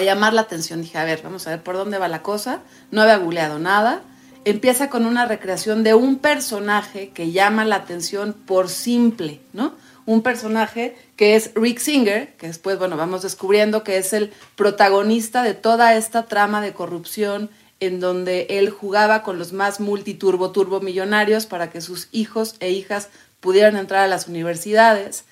llamar 0.00 0.34
la 0.34 0.40
atención. 0.40 0.82
Dije, 0.82 0.98
a 0.98 1.04
ver, 1.04 1.20
vamos 1.22 1.46
a 1.46 1.50
ver 1.50 1.62
por 1.62 1.76
dónde 1.76 1.98
va 1.98 2.08
la 2.08 2.22
cosa. 2.22 2.60
No 2.90 3.02
había 3.02 3.18
googleado 3.18 3.60
nada 3.60 4.02
empieza 4.44 4.90
con 4.90 5.06
una 5.06 5.26
recreación 5.26 5.82
de 5.82 5.94
un 5.94 6.18
personaje 6.18 7.10
que 7.10 7.32
llama 7.32 7.64
la 7.64 7.76
atención 7.76 8.32
por 8.32 8.68
simple, 8.68 9.40
¿no? 9.52 9.74
Un 10.04 10.22
personaje 10.22 10.96
que 11.16 11.36
es 11.36 11.52
Rick 11.54 11.78
Singer, 11.78 12.34
que 12.36 12.48
después, 12.48 12.76
bueno, 12.78 12.96
vamos 12.96 13.22
descubriendo 13.22 13.84
que 13.84 13.98
es 13.98 14.12
el 14.12 14.32
protagonista 14.56 15.44
de 15.44 15.54
toda 15.54 15.94
esta 15.94 16.24
trama 16.24 16.60
de 16.60 16.72
corrupción 16.72 17.50
en 17.82 17.98
donde 17.98 18.46
él 18.48 18.70
jugaba 18.70 19.24
con 19.24 19.40
los 19.40 19.52
más 19.52 19.80
multiturbo 19.80 20.52
turbo 20.52 20.80
millonarios 20.80 21.46
para 21.46 21.70
que 21.70 21.80
sus 21.80 22.08
hijos 22.12 22.54
e 22.60 22.70
hijas 22.70 23.08
pudieran 23.40 23.76
entrar 23.76 24.04
a 24.04 24.06
las 24.06 24.28
universidades. 24.28 25.24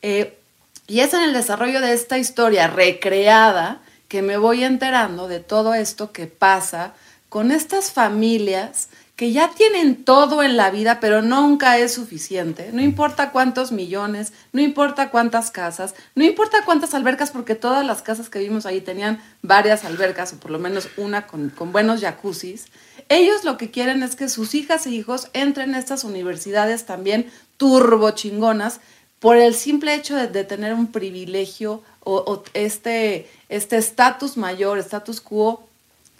Eh, 0.00 0.38
y 0.86 1.00
es 1.00 1.12
en 1.12 1.20
el 1.20 1.34
desarrollo 1.34 1.82
de 1.82 1.92
esta 1.92 2.16
historia 2.16 2.66
recreada 2.66 3.82
que 4.08 4.22
me 4.22 4.38
voy 4.38 4.64
enterando 4.64 5.28
de 5.28 5.40
todo 5.40 5.74
esto 5.74 6.10
que 6.10 6.26
pasa 6.26 6.94
con 7.28 7.52
estas 7.52 7.92
familias 7.92 8.88
que 9.18 9.32
ya 9.32 9.50
tienen 9.50 10.04
todo 10.04 10.44
en 10.44 10.56
la 10.56 10.70
vida, 10.70 11.00
pero 11.00 11.22
nunca 11.22 11.76
es 11.76 11.92
suficiente. 11.92 12.70
No 12.72 12.80
importa 12.80 13.32
cuántos 13.32 13.72
millones, 13.72 14.32
no 14.52 14.60
importa 14.60 15.10
cuántas 15.10 15.50
casas, 15.50 15.96
no 16.14 16.22
importa 16.22 16.64
cuántas 16.64 16.94
albercas, 16.94 17.32
porque 17.32 17.56
todas 17.56 17.84
las 17.84 18.00
casas 18.00 18.28
que 18.30 18.38
vimos 18.38 18.64
ahí 18.64 18.80
tenían 18.80 19.20
varias 19.42 19.84
albercas, 19.84 20.34
o 20.34 20.36
por 20.36 20.52
lo 20.52 20.60
menos 20.60 20.88
una 20.96 21.26
con, 21.26 21.52
buenos 21.72 22.00
jacuzzis. 22.00 22.66
Ellos 23.08 23.42
lo 23.42 23.58
que 23.58 23.72
quieren 23.72 24.04
es 24.04 24.14
que 24.14 24.28
sus 24.28 24.54
hijas 24.54 24.86
e 24.86 24.90
hijos 24.90 25.30
entren 25.32 25.74
a 25.74 25.80
estas 25.80 26.04
universidades 26.04 26.86
también 26.86 27.28
turbo 27.56 28.12
chingonas 28.12 28.78
por 29.18 29.36
el 29.36 29.56
simple 29.56 29.96
hecho 29.96 30.14
de, 30.14 30.44
tener 30.44 30.74
un 30.74 30.92
privilegio 30.92 31.82
o, 32.04 32.18
o 32.18 32.44
este 32.54 33.28
estatus 33.48 34.30
este 34.30 34.40
mayor, 34.40 34.78
status 34.78 35.20
quo 35.20 35.67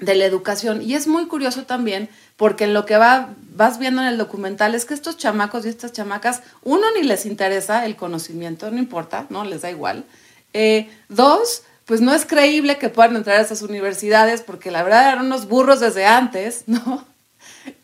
de 0.01 0.15
la 0.15 0.25
educación. 0.25 0.83
Y 0.83 0.95
es 0.95 1.07
muy 1.07 1.27
curioso 1.27 1.65
también 1.65 2.09
porque 2.37 2.65
en 2.65 2.75
lo 2.75 2.87
que 2.87 2.97
va, 2.97 3.31
vas 3.55 3.79
viendo 3.79 4.01
en 4.03 4.09
el 4.09 4.19
documental 4.19 4.75
es 4.75 4.85
que 4.85 4.95
estos 4.95 5.17
chamacos 5.17 5.67
y 5.67 5.69
estas 5.69 5.93
chamacas, 5.93 6.43
uno, 6.63 6.87
ni 6.95 7.03
les 7.03 7.27
interesa 7.27 7.85
el 7.85 7.97
conocimiento, 7.97 8.71
no 8.71 8.79
importa, 8.79 9.27
¿no? 9.29 9.45
Les 9.45 9.63
da 9.63 9.71
igual. 9.71 10.05
Eh, 10.53 10.89
dos, 11.09 11.63
pues 11.85 12.01
no 12.01 12.15
es 12.15 12.25
creíble 12.25 12.79
que 12.79 12.91
puedan 12.91 13.17
entrar 13.17 13.39
a 13.39 13.43
esas 13.43 13.63
universidades 13.63 14.43
porque 14.43 14.71
la 14.71 14.83
verdad 14.83 15.13
eran 15.13 15.27
unos 15.27 15.49
burros 15.49 15.81
desde 15.81 16.07
antes, 16.07 16.65
¿no? 16.67 17.05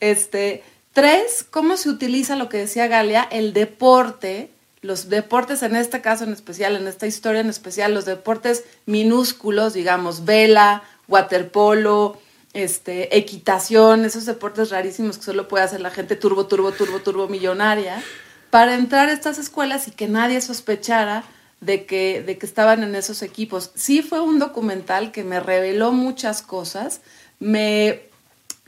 Este, 0.00 0.62
tres, 0.92 1.44
cómo 1.50 1.76
se 1.76 1.88
utiliza 1.88 2.37
lo 2.37 2.49
que 2.49 2.59
decía 2.59 2.87
Galia, 2.87 3.23
el 3.25 3.52
deporte, 3.52 4.50
los 4.83 5.09
deportes 5.09 5.62
en 5.62 5.75
este 5.75 6.00
caso 6.00 6.25
en 6.25 6.33
especial, 6.33 6.76
en 6.76 6.87
esta 6.87 7.06
historia 7.06 7.40
en 7.40 7.49
especial, 7.49 7.94
los 7.94 8.04
deportes 8.04 8.64
minúsculos, 8.87 9.73
digamos, 9.73 10.25
vela, 10.25 10.83
waterpolo, 11.08 12.18
este, 12.54 13.16
equitación, 13.18 14.04
esos 14.04 14.26
deportes 14.26 14.70
rarísimos 14.70 15.18
que 15.18 15.25
solo 15.25 15.49
puede 15.49 15.64
hacer 15.64 15.80
la 15.80 15.90
gente 15.90 16.16
turbo, 16.16 16.46
turbo, 16.46 16.73
turbo, 16.73 17.00
turbo 17.00 17.28
millonaria, 17.28 18.02
para 18.50 18.75
entrar 18.75 19.08
a 19.08 19.12
estas 19.12 19.38
escuelas 19.38 19.88
y 19.88 19.90
que 19.90 20.06
nadie 20.06 20.40
sospechara 20.40 21.25
de 21.61 21.87
que, 21.87 22.23
de 22.23 22.38
que 22.38 22.46
estaban 22.46 22.82
en 22.82 22.94
esos 22.94 23.23
equipos. 23.23 23.73
Sí 23.75 24.02
fue 24.02 24.20
un 24.20 24.38
documental 24.38 25.11
que 25.12 25.25
me 25.25 25.40
reveló 25.40 25.92
muchas 25.92 26.42
cosas. 26.42 27.00
Me, 27.40 28.02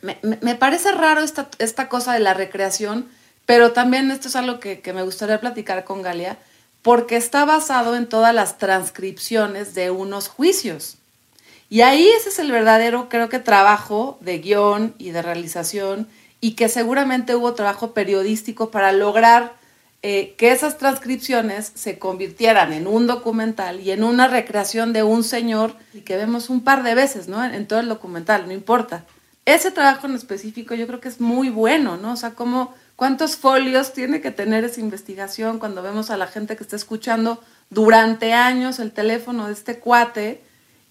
me, 0.02 0.54
parece 0.56 0.92
raro 0.92 1.20
esta, 1.20 1.48
esta, 1.58 1.88
cosa 1.88 2.14
de 2.14 2.20
la 2.20 2.34
recreación, 2.34 3.08
pero 3.44 3.72
también 3.72 4.10
esto 4.10 4.28
es 4.28 4.36
algo 4.36 4.58
que, 4.58 4.80
que 4.80 4.92
me 4.92 5.02
gustaría 5.02 5.40
platicar 5.40 5.84
con 5.84 6.02
Galia, 6.02 6.38
porque 6.82 7.16
está 7.16 7.44
basado 7.44 7.96
en 7.96 8.08
todas 8.08 8.34
las 8.34 8.58
transcripciones 8.58 9.74
de 9.74 9.90
unos 9.90 10.28
juicios. 10.28 10.98
Y 11.68 11.80
ahí 11.80 12.08
ese 12.08 12.28
es 12.28 12.38
el 12.38 12.52
verdadero, 12.52 13.08
creo 13.08 13.28
que, 13.28 13.38
trabajo 13.38 14.18
de 14.20 14.38
guion 14.38 14.94
y 14.98 15.10
de 15.10 15.22
realización 15.22 16.08
y 16.40 16.52
que 16.52 16.68
seguramente 16.68 17.34
hubo 17.34 17.54
trabajo 17.54 17.92
periodístico 17.92 18.70
para 18.70 18.92
lograr 18.92 19.54
eh, 20.02 20.34
que 20.38 20.52
esas 20.52 20.78
transcripciones 20.78 21.72
se 21.74 21.98
convirtieran 21.98 22.72
en 22.72 22.86
un 22.86 23.08
documental 23.08 23.80
y 23.80 23.90
en 23.90 24.04
una 24.04 24.28
recreación 24.28 24.92
de 24.92 25.02
un 25.02 25.24
señor 25.24 25.74
que 26.04 26.16
vemos 26.16 26.50
un 26.50 26.62
par 26.62 26.84
de 26.84 26.94
veces, 26.94 27.26
¿no? 27.26 27.44
En 27.44 27.66
todo 27.66 27.80
el 27.80 27.88
documental, 27.88 28.46
no 28.46 28.52
importa. 28.52 29.04
Ese 29.46 29.72
trabajo 29.72 30.06
en 30.06 30.14
específico 30.14 30.74
yo 30.74 30.86
creo 30.86 31.00
que 31.00 31.08
es 31.08 31.20
muy 31.20 31.50
bueno, 31.50 31.96
¿no? 31.96 32.12
O 32.12 32.16
sea, 32.16 32.30
como 32.30 32.74
cuántos 32.94 33.36
folios 33.36 33.92
tiene 33.92 34.20
que 34.20 34.30
tener 34.30 34.64
esa 34.64 34.80
investigación 34.80 35.58
cuando 35.58 35.82
vemos 35.82 36.10
a 36.10 36.16
la 36.16 36.28
gente 36.28 36.56
que 36.56 36.62
está 36.62 36.76
escuchando 36.76 37.42
durante 37.70 38.32
años 38.32 38.78
el 38.78 38.92
teléfono 38.92 39.46
de 39.48 39.54
este 39.54 39.80
cuate 39.80 40.45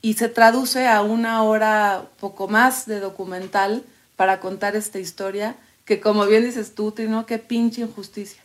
y 0.05 0.13
se 0.13 0.29
traduce 0.29 0.87
a 0.87 1.01
una 1.01 1.41
hora 1.41 2.05
poco 2.19 2.47
más 2.47 2.85
de 2.85 2.99
documental 2.99 3.83
para 4.15 4.39
contar 4.39 4.75
esta 4.75 4.99
historia, 4.99 5.55
que 5.83 5.99
como 5.99 6.27
bien 6.27 6.45
dices 6.45 6.75
tú, 6.75 6.91
Tino, 6.91 7.25
qué 7.25 7.39
pinche 7.39 7.81
injusticia. 7.81 8.39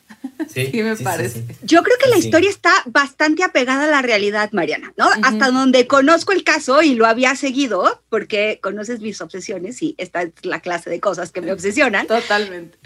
Sí, 0.48 0.70
me 0.82 0.96
parece. 0.96 1.44
Yo 1.62 1.82
creo 1.82 1.98
que 2.02 2.08
la 2.08 2.16
historia 2.16 2.48
está 2.48 2.72
bastante 2.86 3.44
apegada 3.44 3.84
a 3.84 3.88
la 3.88 4.00
realidad, 4.00 4.50
Mariana, 4.52 4.94
¿no? 4.96 5.10
Hasta 5.22 5.50
donde 5.50 5.86
conozco 5.86 6.32
el 6.32 6.44
caso 6.44 6.80
y 6.80 6.94
lo 6.94 7.04
había 7.04 7.36
seguido, 7.36 8.00
porque 8.08 8.58
conoces 8.62 9.00
mis 9.00 9.20
obsesiones 9.20 9.82
y 9.82 9.94
esta 9.98 10.22
es 10.22 10.30
la 10.40 10.60
clase 10.60 10.88
de 10.88 10.98
cosas 10.98 11.30
que 11.30 11.42
me 11.42 11.52
obsesionan. 11.52 12.06
Totalmente 12.06 12.78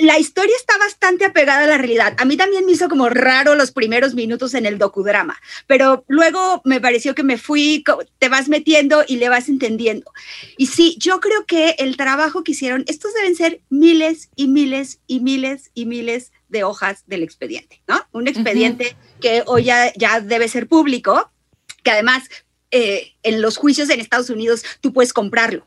la 0.00 0.18
historia 0.18 0.54
está 0.56 0.78
bastante 0.78 1.24
apegada 1.24 1.64
a 1.64 1.66
la 1.66 1.78
realidad. 1.78 2.14
A 2.18 2.24
mí 2.24 2.36
también 2.36 2.64
me 2.64 2.72
hizo 2.72 2.88
como 2.88 3.08
raro 3.08 3.54
los 3.54 3.70
primeros 3.70 4.14
minutos 4.14 4.54
en 4.54 4.66
el 4.66 4.78
docudrama, 4.78 5.38
pero 5.66 6.04
luego 6.08 6.62
me 6.64 6.80
pareció 6.80 7.14
que 7.14 7.22
me 7.22 7.38
fui, 7.38 7.84
te 8.18 8.28
vas 8.28 8.48
metiendo 8.48 9.04
y 9.06 9.16
le 9.16 9.28
vas 9.28 9.48
entendiendo. 9.48 10.10
Y 10.56 10.66
sí, 10.66 10.96
yo 10.98 11.20
creo 11.20 11.44
que 11.46 11.76
el 11.78 11.96
trabajo 11.96 12.42
que 12.42 12.52
hicieron, 12.52 12.84
estos 12.86 13.14
deben 13.14 13.36
ser 13.36 13.60
miles 13.68 14.30
y 14.36 14.48
miles 14.48 15.00
y 15.06 15.20
miles 15.20 15.70
y 15.74 15.86
miles 15.86 16.32
de 16.48 16.64
hojas 16.64 17.04
del 17.06 17.22
expediente, 17.22 17.82
¿no? 17.86 18.00
Un 18.12 18.26
expediente 18.26 18.96
que 19.20 19.42
hoy 19.46 19.64
ya, 19.64 19.92
ya 19.94 20.20
debe 20.20 20.48
ser 20.48 20.66
público, 20.66 21.30
que 21.82 21.90
además 21.90 22.24
eh, 22.70 23.12
en 23.22 23.42
los 23.42 23.56
juicios 23.56 23.90
en 23.90 24.00
Estados 24.00 24.30
Unidos 24.30 24.64
tú 24.80 24.92
puedes 24.92 25.12
comprarlo. 25.12 25.66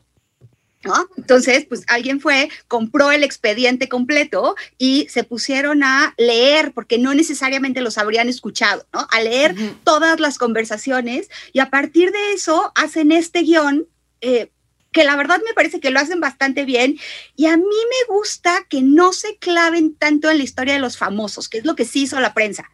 Entonces, 1.16 1.64
pues 1.66 1.82
alguien 1.86 2.20
fue, 2.20 2.48
compró 2.68 3.12
el 3.12 3.24
expediente 3.24 3.88
completo 3.88 4.56
y 4.78 5.06
se 5.10 5.24
pusieron 5.24 5.82
a 5.82 6.14
leer, 6.16 6.72
porque 6.72 6.98
no 6.98 7.14
necesariamente 7.14 7.80
los 7.80 7.98
habrían 7.98 8.28
escuchado, 8.28 8.86
¿no? 8.92 9.06
A 9.10 9.20
leer 9.20 9.54
todas 9.84 10.20
las 10.20 10.38
conversaciones 10.38 11.28
y 11.52 11.60
a 11.60 11.70
partir 11.70 12.12
de 12.12 12.32
eso 12.32 12.72
hacen 12.74 13.12
este 13.12 13.40
guion. 13.42 13.86
Eh, 14.20 14.50
que 14.92 15.02
la 15.02 15.16
verdad 15.16 15.40
me 15.44 15.52
parece 15.54 15.80
que 15.80 15.90
lo 15.90 15.98
hacen 15.98 16.20
bastante 16.20 16.64
bien 16.64 16.96
y 17.34 17.46
a 17.46 17.56
mí 17.56 17.64
me 17.64 18.14
gusta 18.14 18.64
que 18.70 18.80
no 18.80 19.12
se 19.12 19.36
claven 19.38 19.96
tanto 19.96 20.30
en 20.30 20.38
la 20.38 20.44
historia 20.44 20.74
de 20.74 20.78
los 20.78 20.96
famosos, 20.96 21.48
que 21.48 21.58
es 21.58 21.64
lo 21.64 21.74
que 21.74 21.84
sí 21.84 22.02
hizo 22.02 22.20
la 22.20 22.32
prensa 22.32 22.70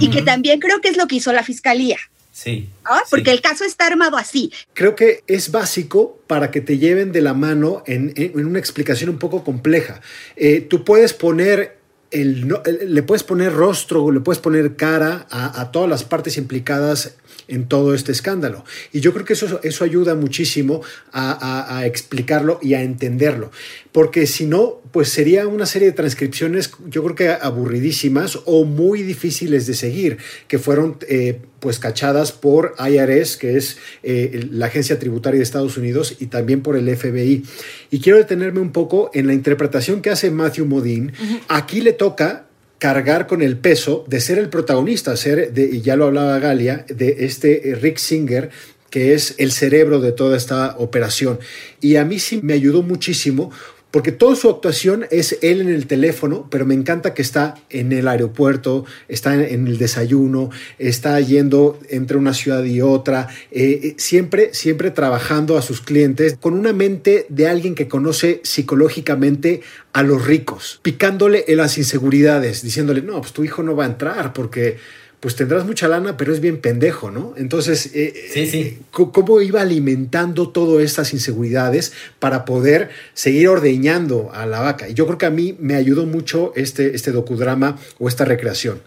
y 0.00 0.08
que 0.08 0.22
también 0.22 0.60
creo 0.60 0.80
que 0.80 0.88
es 0.88 0.96
lo 0.96 1.06
que 1.06 1.16
hizo 1.16 1.32
la 1.32 1.44
fiscalía. 1.44 1.98
Sí. 2.40 2.68
Porque 3.10 3.32
el 3.32 3.40
caso 3.40 3.64
está 3.64 3.88
armado 3.88 4.16
así. 4.16 4.52
Creo 4.72 4.94
que 4.94 5.24
es 5.26 5.50
básico 5.50 6.20
para 6.28 6.52
que 6.52 6.60
te 6.60 6.78
lleven 6.78 7.10
de 7.10 7.20
la 7.20 7.34
mano 7.34 7.82
en, 7.84 8.14
una 8.36 8.60
explicación 8.60 9.10
un 9.10 9.18
poco 9.18 9.42
compleja. 9.42 10.00
Eh, 10.36 10.60
tú 10.60 10.84
puedes 10.84 11.14
poner 11.14 11.78
el, 12.12 12.46
le 12.86 13.02
puedes 13.02 13.24
poner 13.24 13.52
rostro, 13.52 14.12
le 14.12 14.20
puedes 14.20 14.38
poner 14.38 14.76
cara 14.76 15.26
a, 15.30 15.72
todas 15.72 15.90
las 15.90 16.04
partes 16.04 16.36
implicadas 16.36 17.16
en 17.46 17.66
todo 17.66 17.94
este 17.94 18.12
escándalo. 18.12 18.64
Y 18.92 19.00
yo 19.00 19.12
creo 19.12 19.24
que 19.24 19.32
eso, 19.32 19.60
eso 19.62 19.84
ayuda 19.84 20.14
muchísimo 20.14 20.82
a, 21.12 21.82
explicarlo 21.84 22.58
y 22.62 22.74
a 22.74 22.82
entenderlo. 22.82 23.50
Porque 23.92 24.26
si 24.26 24.46
no, 24.46 24.80
pues 24.92 25.08
sería 25.08 25.46
una 25.46 25.66
serie 25.66 25.88
de 25.88 25.92
transcripciones, 25.92 26.70
yo 26.86 27.02
creo 27.02 27.14
que 27.14 27.28
aburridísimas 27.30 28.38
o 28.44 28.64
muy 28.64 29.02
difíciles 29.02 29.66
de 29.66 29.74
seguir, 29.74 30.18
que 30.46 30.58
fueron 30.58 30.98
eh, 31.08 31.40
pues 31.60 31.78
cachadas 31.78 32.32
por 32.32 32.74
IRS, 32.78 33.36
que 33.36 33.56
es 33.56 33.78
eh, 34.02 34.46
la 34.50 34.66
agencia 34.66 34.98
tributaria 34.98 35.38
de 35.38 35.44
Estados 35.44 35.76
Unidos, 35.76 36.16
y 36.20 36.26
también 36.26 36.62
por 36.62 36.76
el 36.76 36.94
FBI. 36.94 37.44
Y 37.90 38.00
quiero 38.00 38.18
detenerme 38.18 38.60
un 38.60 38.72
poco 38.72 39.10
en 39.14 39.26
la 39.26 39.34
interpretación 39.34 40.02
que 40.02 40.10
hace 40.10 40.30
Matthew 40.30 40.66
Modine. 40.66 41.12
Aquí 41.48 41.80
le 41.80 41.92
toca 41.92 42.47
cargar 42.78 43.26
con 43.26 43.42
el 43.42 43.56
peso 43.56 44.04
de 44.08 44.20
ser 44.20 44.38
el 44.38 44.48
protagonista, 44.48 45.16
ser, 45.16 45.52
de, 45.52 45.64
y 45.64 45.80
ya 45.80 45.96
lo 45.96 46.06
hablaba 46.06 46.38
Galia, 46.38 46.84
de 46.88 47.16
este 47.20 47.70
eh, 47.70 47.74
Rick 47.74 47.98
Singer, 47.98 48.50
que 48.90 49.14
es 49.14 49.34
el 49.38 49.52
cerebro 49.52 50.00
de 50.00 50.12
toda 50.12 50.36
esta 50.36 50.76
operación. 50.78 51.38
Y 51.80 51.96
a 51.96 52.04
mí 52.04 52.18
sí 52.18 52.40
me 52.42 52.54
ayudó 52.54 52.82
muchísimo 52.82 53.50
porque 53.90 54.12
toda 54.12 54.36
su 54.36 54.50
actuación 54.50 55.06
es 55.10 55.38
él 55.40 55.60
en 55.60 55.68
el 55.68 55.86
teléfono, 55.86 56.46
pero 56.50 56.66
me 56.66 56.74
encanta 56.74 57.14
que 57.14 57.22
está 57.22 57.54
en 57.70 57.92
el 57.92 58.06
aeropuerto, 58.06 58.84
está 59.08 59.34
en, 59.34 59.66
el 59.66 59.78
desayuno, 59.78 60.50
está 60.78 61.18
yendo 61.20 61.78
entre 61.88 62.18
una 62.18 62.34
ciudad 62.34 62.64
y 62.64 62.82
otra, 62.82 63.28
eh, 63.50 63.80
eh, 63.82 63.94
siempre, 63.96 64.50
siempre 64.52 64.90
trabajando 64.90 65.56
a 65.56 65.62
sus 65.62 65.80
clientes 65.80 66.36
con 66.38 66.54
una 66.54 66.72
mente 66.72 67.26
de 67.30 67.48
alguien 67.48 67.74
que 67.74 67.88
conoce 67.88 68.40
psicológicamente 68.44 69.62
a 69.92 70.02
los 70.02 70.26
ricos, 70.26 70.80
picándole 70.82 71.44
en 71.48 71.56
las 71.56 71.78
inseguridades, 71.78 72.62
diciéndole, 72.62 73.00
no, 73.02 73.20
pues 73.20 73.32
tu 73.32 73.42
hijo 73.42 73.62
no 73.62 73.74
va 73.74 73.84
a 73.84 73.88
entrar 73.88 74.32
porque 74.32 74.76
pues 75.20 75.34
tendrás 75.34 75.66
mucha 75.66 75.88
lana, 75.88 76.16
pero 76.16 76.32
es 76.32 76.40
bien 76.40 76.60
pendejo, 76.60 77.10
¿no? 77.10 77.34
Entonces, 77.36 77.86
eh, 77.94 78.12
eh, 78.36 78.78
¿cómo 78.90 79.40
iba 79.40 79.60
alimentando 79.60 80.50
todas 80.50 80.84
estas 80.84 81.12
inseguridades 81.12 81.92
para 82.20 82.44
poder 82.44 82.90
seguir 83.14 83.48
ordeñando 83.48 84.30
a 84.32 84.46
la 84.46 84.60
vaca? 84.60 84.88
Y 84.88 84.94
yo 84.94 85.06
creo 85.06 85.18
que 85.18 85.26
a 85.26 85.30
mí 85.30 85.56
me 85.58 85.74
ayudó 85.74 86.06
mucho 86.06 86.52
este, 86.54 86.94
este 86.94 87.10
docudrama 87.10 87.78
o 87.98 88.06
esta 88.06 88.24
recreación. 88.24 88.80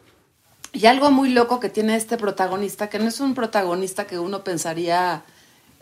Y 0.74 0.86
algo 0.86 1.12
muy 1.12 1.30
loco 1.32 1.60
que 1.60 1.68
tiene 1.68 1.98
este 1.98 2.18
protagonista, 2.18 2.90
que 2.90 2.98
no 2.98 3.10
es 3.10 3.20
un 3.20 3.36
protagonista 3.36 4.08
que 4.08 4.18
uno 4.18 4.46
pensaría, 4.46 5.24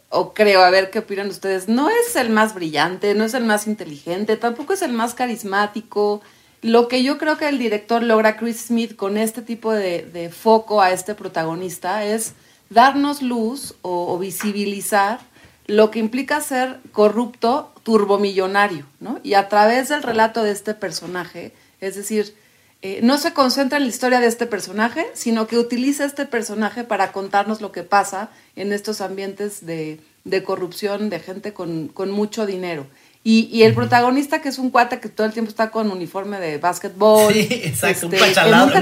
o 0.10 0.34
creo, 0.34 0.64
a 0.64 0.72
ver 0.72 0.90
qué 0.90 1.00
opinan 1.00 1.28
ustedes, 1.28 1.68
no 1.68 1.90
es 1.92 2.16
el 2.16 2.32
más 2.32 2.56
brillante, 2.56 3.14
no 3.14 3.24
es 3.24 3.36
el 3.36 3.44
más 3.44 3.68
inteligente, 3.68 4.36
tampoco 4.36 4.74
es 4.74 4.82
el 4.82 4.94
más 4.94 5.14
carismático, 5.14 6.24
lo 6.62 6.88
que 6.88 7.04
yo 7.04 7.18
creo 7.18 7.38
que 7.38 7.48
el 7.48 7.58
director 7.58 8.04
logra, 8.04 8.38
Chris 8.38 8.66
Smith, 8.68 8.96
con 8.96 9.18
este 9.18 9.42
tipo 9.42 9.74
de, 9.74 10.32
foco 10.36 10.82
a 10.82 10.92
este 10.92 11.16
protagonista 11.16 12.04
es 12.04 12.34
darnos 12.70 13.22
luz 13.22 13.76
o, 13.82 14.18
visibilizar 14.18 15.20
lo 15.68 15.92
que 15.92 16.00
implica 16.00 16.42
ser 16.42 16.80
corrupto 16.92 17.72
turbomillonario, 17.84 18.86
¿no? 19.00 19.20
Y 19.24 19.36
a 19.36 19.48
través 19.48 19.90
del 19.90 20.04
relato 20.04 20.44
de 20.44 20.52
este 20.52 20.74
personaje, 20.74 21.54
es 21.80 21.96
decir, 21.96 22.36
eh, 22.82 23.02
no 23.04 23.18
se 23.18 23.34
concentra 23.34 23.78
en 23.78 23.84
la 23.84 23.90
historia 23.90 24.20
de 24.20 24.28
este 24.28 24.48
personaje, 24.48 25.06
sino 25.14 25.48
que 25.48 25.58
utiliza 25.58 26.06
este 26.06 26.26
personaje 26.26 26.84
para 26.84 27.12
contarnos 27.12 27.62
lo 27.62 27.72
que 27.72 27.84
pasa 27.84 28.30
en 28.56 28.74
estos 28.74 29.00
ambientes 29.02 29.66
de, 29.66 30.00
corrupción 30.44 31.10
de 31.10 31.20
gente 31.20 31.54
con 31.54 32.12
mucho 32.12 32.46
dinero. 32.46 32.88
Y, 33.22 33.64
el 33.64 33.74
protagonista, 33.74 34.42
que 34.42 34.48
es 34.48 34.58
un 34.58 34.72
cuate 34.72 35.02
que 35.02 35.10
todo 35.10 35.28
el 35.28 35.34
tiempo 35.34 35.50
está 35.50 35.70
con 35.72 35.92
uniforme 35.92 36.40
de 36.40 36.58
básquetbol. 36.58 37.34
Sí, 37.40 37.62
exacto, 37.64 38.08
un, 38.08 38.14
este, 38.14 38.28
un 38.28 38.34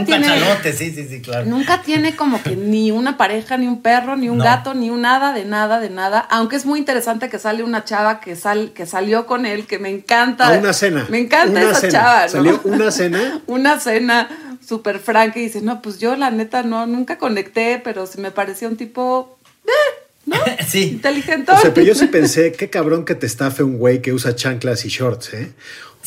pachalote, 0.05 0.73
sí, 0.73 0.91
sí, 0.93 1.07
sí, 1.07 1.21
claro. 1.21 1.45
Nunca 1.47 1.81
tiene 1.81 2.15
como 2.15 2.41
que 2.41 2.55
ni 2.55 2.91
una 2.91 3.17
pareja, 3.17 3.57
ni 3.57 3.67
un 3.67 3.81
perro, 3.81 4.15
ni 4.15 4.29
un 4.29 4.37
gato, 4.37 4.73
ni 4.73 4.89
un 4.89 5.01
nada, 5.01 5.33
de 5.33 5.43
nada, 5.45 5.79
de 5.79 5.89
nada. 5.89 6.19
Aunque 6.29 6.55
es 6.55 6.65
muy 6.65 6.79
interesante 6.79 7.29
que 7.29 7.39
sale 7.39 7.63
una 7.63 7.83
chava 7.83 8.19
que, 8.19 8.35
sal, 8.35 8.71
que 8.73 8.85
salió 8.85 9.25
con 9.25 9.45
él, 9.45 9.65
que 9.65 9.79
me 9.79 9.89
encanta. 9.89 10.47
A 10.47 10.59
una 10.59 10.71
cena. 10.71 11.07
Me 11.09 11.19
encanta 11.19 11.61
esa 11.61 11.89
chava, 11.89 12.23
¿no? 12.23 12.29
Salió 12.29 12.61
una 12.63 12.91
cena. 12.91 13.41
una 13.47 13.79
cena 13.79 14.29
súper 14.65 14.99
franca 14.99 15.39
y 15.39 15.43
dice, 15.43 15.61
no, 15.61 15.81
pues 15.81 15.97
yo 15.97 16.15
la 16.15 16.29
neta 16.29 16.63
no, 16.63 16.85
nunca 16.85 17.17
conecté, 17.17 17.81
pero 17.83 18.05
se 18.05 18.21
me 18.21 18.31
parecía 18.31 18.67
un 18.67 18.77
tipo... 18.77 19.37
Eh, 19.65 20.06
¿no? 20.27 20.37
sí. 20.67 20.83
Inteligente. 20.83 21.51
O 21.51 21.57
sea, 21.59 21.73
pero 21.73 21.87
yo 21.87 21.95
sí 21.95 22.05
pensé, 22.07 22.51
qué 22.51 22.69
cabrón 22.69 23.05
que 23.05 23.15
te 23.15 23.25
estafe 23.25 23.63
un 23.63 23.77
güey 23.77 24.01
que 24.01 24.13
usa 24.13 24.35
chanclas 24.35 24.85
y 24.85 24.89
shorts, 24.89 25.33
¿eh? 25.33 25.51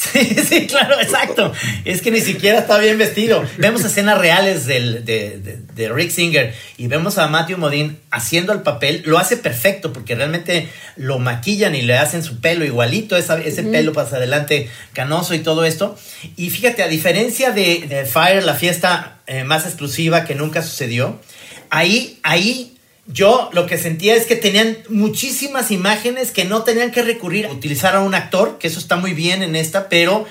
Sí, 0.01 0.35
sí, 0.49 0.67
claro, 0.67 0.99
exacto. 0.99 1.53
Es 1.85 2.01
que 2.01 2.11
ni 2.11 2.23
siquiera 2.23 2.61
está 2.61 2.79
bien 2.79 2.97
vestido. 2.97 3.45
Vemos 3.59 3.85
escenas 3.85 4.19
reales 4.19 4.65
del, 4.65 5.05
de, 5.05 5.89
Rick 5.91 6.11
Singer 6.11 6.55
y 6.79 6.87
vemos 6.87 7.19
a 7.19 7.29
Matthew 7.29 7.59
Modine 7.59 7.97
haciendo 8.11 8.55
el 8.55 8.63
papel. 8.63 9.03
Lo 9.05 9.19
hace 9.19 9.37
perfecto 9.37 9.93
porque 9.93 10.15
realmente 10.15 10.69
lo 10.97 11.19
maquillan 11.19 11.75
y 11.75 11.83
le 11.83 11.99
hacen 11.99 12.23
su 12.23 12.41
pelo 12.41 12.65
igualito, 12.65 13.15
ese 13.15 13.63
pelo 13.65 13.93
pasa 13.93 14.17
adelante 14.17 14.71
canoso 14.95 15.35
y 15.35 15.41
todo 15.41 15.67
esto. 15.67 15.99
Y 16.35 16.49
fíjate, 16.49 16.83
a 16.83 16.89
diferencia 16.89 17.51
de, 17.51 18.09
Fire, 18.11 18.43
la 18.43 18.55
fiesta 18.55 19.19
eh, 19.27 19.45
más 19.45 19.67
exclusiva 19.67 20.25
que 20.25 20.35
nunca 20.35 20.63
sucedió, 20.63 21.21
ahí, 21.69 22.19
ahí 22.23 22.80
yo 23.13 23.51
lo 23.53 23.67
que 23.67 23.79
sentía 23.79 24.15
es 24.15 24.27
que 24.27 24.37
tenían 24.37 24.79
muchísimas 24.89 25.71
imágenes 25.71 26.31
que 26.31 26.45
no 26.45 26.63
tenían 26.63 26.91
que 26.91 27.03
recurrir 27.03 27.47
a 27.47 27.53
utilizar 27.53 27.97
a 27.97 28.01
un 28.01 28.15
actor, 28.15 28.59
que 28.59 28.69
eso 28.69 28.79
está 28.79 28.97
muy 28.97 29.15
bien 29.15 29.43
en 29.43 29.57
esta, 29.57 29.89
pero 29.89 30.27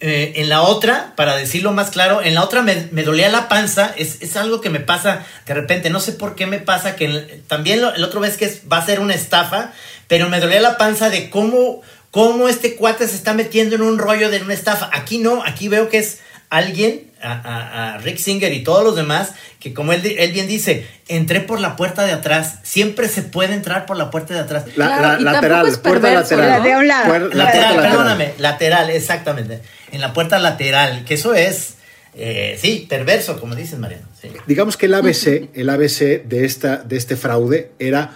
eh, 0.00 0.32
en 0.36 0.48
la 0.48 0.62
otra, 0.62 1.12
para 1.16 1.36
decirlo 1.36 1.72
más 1.72 1.90
claro, 1.90 2.22
en 2.22 2.34
la 2.34 2.42
otra 2.42 2.62
me, 2.62 2.74
dolía 3.02 3.28
la 3.28 3.48
panza, 3.48 3.94
es, 3.96 4.36
algo 4.36 4.60
que 4.60 4.70
me 4.70 4.80
pasa 4.80 5.24
de 5.46 5.54
repente, 5.54 5.90
no 5.90 6.00
sé 6.00 6.12
por 6.12 6.34
qué 6.34 6.46
me 6.46 6.58
pasa, 6.58 6.96
que 6.96 7.42
también 7.46 7.80
el 7.94 8.02
otro 8.02 8.20
vez 8.20 8.36
que 8.36 8.60
va 8.70 8.78
a 8.78 8.86
ser 8.86 9.00
una 9.00 9.14
estafa, 9.14 9.72
pero 10.08 10.28
me 10.28 10.40
dolía 10.40 10.60
la 10.60 10.76
panza 10.76 11.10
de 11.10 11.30
cómo, 11.30 11.82
cómo 12.10 12.48
este 12.48 12.74
cuate 12.74 13.06
se 13.06 13.16
está 13.16 13.34
metiendo 13.34 13.76
en 13.76 13.82
un 13.82 13.98
rollo 13.98 14.30
de 14.30 14.40
una 14.40 14.54
estafa. 14.54 14.90
Aquí 14.92 15.18
no, 15.18 15.42
aquí 15.44 15.68
veo 15.68 15.88
que 15.88 15.98
es 15.98 16.18
alguien, 16.56 17.10
a, 17.22 17.98
Rick 18.02 18.18
Singer 18.18 18.52
y 18.52 18.62
todos 18.62 18.84
los 18.84 18.96
demás, 18.96 19.32
que 19.58 19.72
como 19.72 19.92
él, 19.92 20.02
él, 20.04 20.32
bien 20.32 20.46
dice, 20.46 20.86
entré 21.08 21.40
por 21.40 21.60
la 21.60 21.76
puerta 21.76 22.04
de 22.04 22.12
atrás. 22.12 22.58
Siempre 22.62 23.08
se 23.08 23.22
puede 23.22 23.54
entrar 23.54 23.86
por 23.86 23.96
la 23.96 24.10
puerta 24.10 24.34
de 24.34 24.40
atrás. 24.40 24.64
La, 24.76 25.18
lateral, 25.18 25.66
puerta 25.82 26.12
lateral. 26.12 26.88
lateral, 27.32 27.76
perdóname, 27.76 28.34
lateral, 28.38 28.90
exactamente. 28.90 29.60
En 29.92 30.00
la 30.00 30.12
puerta 30.12 30.38
lateral, 30.38 31.04
que 31.04 31.14
eso 31.14 31.34
es, 31.34 31.74
eh, 32.14 32.58
sí, 32.60 32.86
perverso, 32.88 33.40
como 33.40 33.54
dices, 33.54 33.78
Mariano. 33.78 34.06
Digamos 34.46 34.76
que 34.76 34.86
el 34.86 34.94
ABC, 34.94 35.50
el 35.54 35.68
ABC 35.68 36.24
de, 36.24 36.44
esta, 36.44 36.76
de 36.78 36.96
este 36.96 37.16
fraude 37.16 37.72
era 37.78 38.12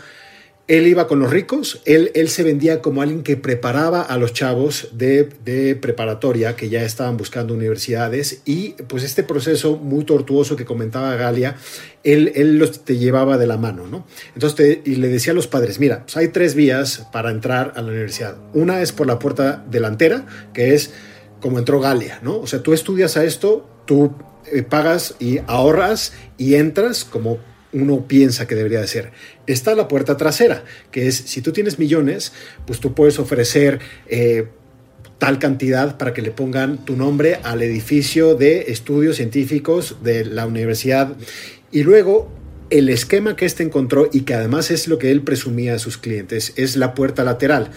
él 0.69 0.87
iba 0.87 1.07
con 1.07 1.19
los 1.19 1.31
ricos, 1.31 1.81
él, 1.87 2.13
él 2.15 2.29
se 2.29 2.43
vendía 2.43 2.83
como 2.83 3.01
alguien 3.01 3.23
que 3.23 3.39
preparaba 3.39 4.03
a 4.03 4.19
los 4.19 4.35
chavos 4.35 4.91
de, 4.93 5.25
preparatoria 5.81 6.57
que 6.57 6.69
ya 6.69 6.83
estaban 6.83 7.17
buscando 7.17 7.55
universidades 7.55 8.43
y 8.45 8.75
pues 8.87 9.03
este 9.03 9.23
proceso 9.23 9.77
muy 9.77 10.05
tortuoso 10.05 10.57
que 10.57 10.67
comentaba 10.67 11.15
Galia, 11.17 11.57
él, 12.05 12.33
él 12.35 12.59
los 12.59 12.85
te 12.85 12.99
llevaba 12.99 13.39
de 13.39 13.47
la 13.47 13.57
mano, 13.57 13.87
¿no? 13.87 14.07
Entonces 14.35 14.81
y 14.85 14.97
le 14.97 15.09
decía 15.09 15.33
a 15.33 15.35
los 15.35 15.47
padres, 15.47 15.81
mira, 15.81 16.03
pues 16.05 16.19
hay 16.19 16.29
tres 16.29 16.55
vías 16.55 17.09
para 17.13 17.31
entrar 17.31 17.73
a 17.75 17.81
la 17.81 17.89
universidad. 17.89 18.37
Una 18.53 18.83
es 18.83 18.93
por 18.93 19.07
la 19.07 19.19
puerta 19.19 19.65
delantera, 19.71 20.27
que 20.53 20.75
es 20.75 20.93
como 21.41 21.59
entró 21.59 21.81
Galia, 21.81 22.21
¿no? 22.23 22.39
O 22.39 22.47
sea, 22.47 22.63
tú 22.63 22.75
estudias 22.75 23.17
a 23.17 23.25
esto, 23.25 23.67
tú 23.87 24.13
eh, 24.53 24.63
pagas 24.63 25.15
y 25.19 25.39
ahorras 25.47 26.13
y 26.37 26.57
entras 26.57 27.05
como 27.05 27.39
uno 27.73 28.07
piensa 28.07 28.47
que 28.47 28.55
debería 28.55 28.81
de 28.81 28.87
ser. 28.87 29.11
Está 29.47 29.75
la 29.75 29.89
puerta 29.89 30.17
trasera, 30.17 30.65
que 30.91 31.07
es 31.07 31.17
si 31.17 31.43
tú 31.43 31.53
tienes 31.53 31.79
millones, 31.79 32.33
pues 32.67 32.81
tú 32.81 32.95
puedes 32.95 33.19
ofrecer 33.19 33.81
eh, 34.09 34.49
tal 35.19 35.39
cantidad 35.39 35.99
para 35.99 36.15
que 36.15 36.23
le 36.23 36.31
pongan 36.31 36.85
tu 36.85 36.97
nombre 36.97 37.41
al 37.43 37.63
edificio 37.63 38.35
de 38.35 38.67
estudios 38.69 39.17
científicos 39.17 39.97
de 40.03 40.25
la 40.25 40.47
universidad. 40.47 41.17
Y 41.71 41.83
luego 41.83 42.31
el 42.71 42.89
esquema 42.89 43.37
que 43.37 43.47
este 43.47 43.63
encontró 43.63 44.09
y 44.13 44.23
que 44.23 44.35
además 44.35 44.71
es 44.71 44.89
lo 44.89 44.99
que 44.99 45.11
él 45.11 45.23
presumía 45.23 45.75
a 45.75 45.79
sus 45.79 45.99
clientes 45.99 46.53
es 46.57 46.77
la 46.77 46.95
puerta 46.95 47.25
lateral 47.25 47.71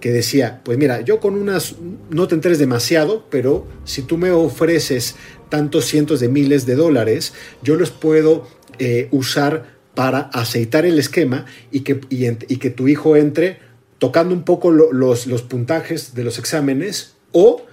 que 0.00 0.12
decía, 0.12 0.60
pues 0.64 0.76
mira, 0.76 1.00
yo 1.00 1.18
con 1.18 1.34
unas 1.34 1.76
no 2.10 2.28
te 2.28 2.34
enteres 2.34 2.58
demasiado, 2.58 3.24
pero 3.30 3.66
si 3.86 4.02
tú 4.02 4.18
me 4.18 4.32
ofreces 4.32 5.16
tantos 5.48 5.86
cientos 5.86 6.20
de 6.20 6.28
miles 6.28 6.66
de 6.66 6.74
dólares, 6.74 7.32
yo 7.62 7.76
los 7.76 7.90
puedo 7.90 8.46
eh, 8.78 9.08
usar 9.10 9.74
para 9.94 10.20
aceitar 10.32 10.86
el 10.86 10.98
esquema 10.98 11.46
y 11.70 11.80
que, 11.80 12.00
y, 12.10 12.56
que 12.56 12.70
tu 12.70 12.88
hijo 12.88 13.16
entre 13.16 13.58
tocando 13.98 14.34
un 14.34 14.44
poco 14.44 14.70
los, 14.70 15.26
los 15.26 15.42
puntajes 15.42 16.14
de 16.14 16.24
los 16.24 16.38
exámenes 16.38 17.14
o 17.32 17.64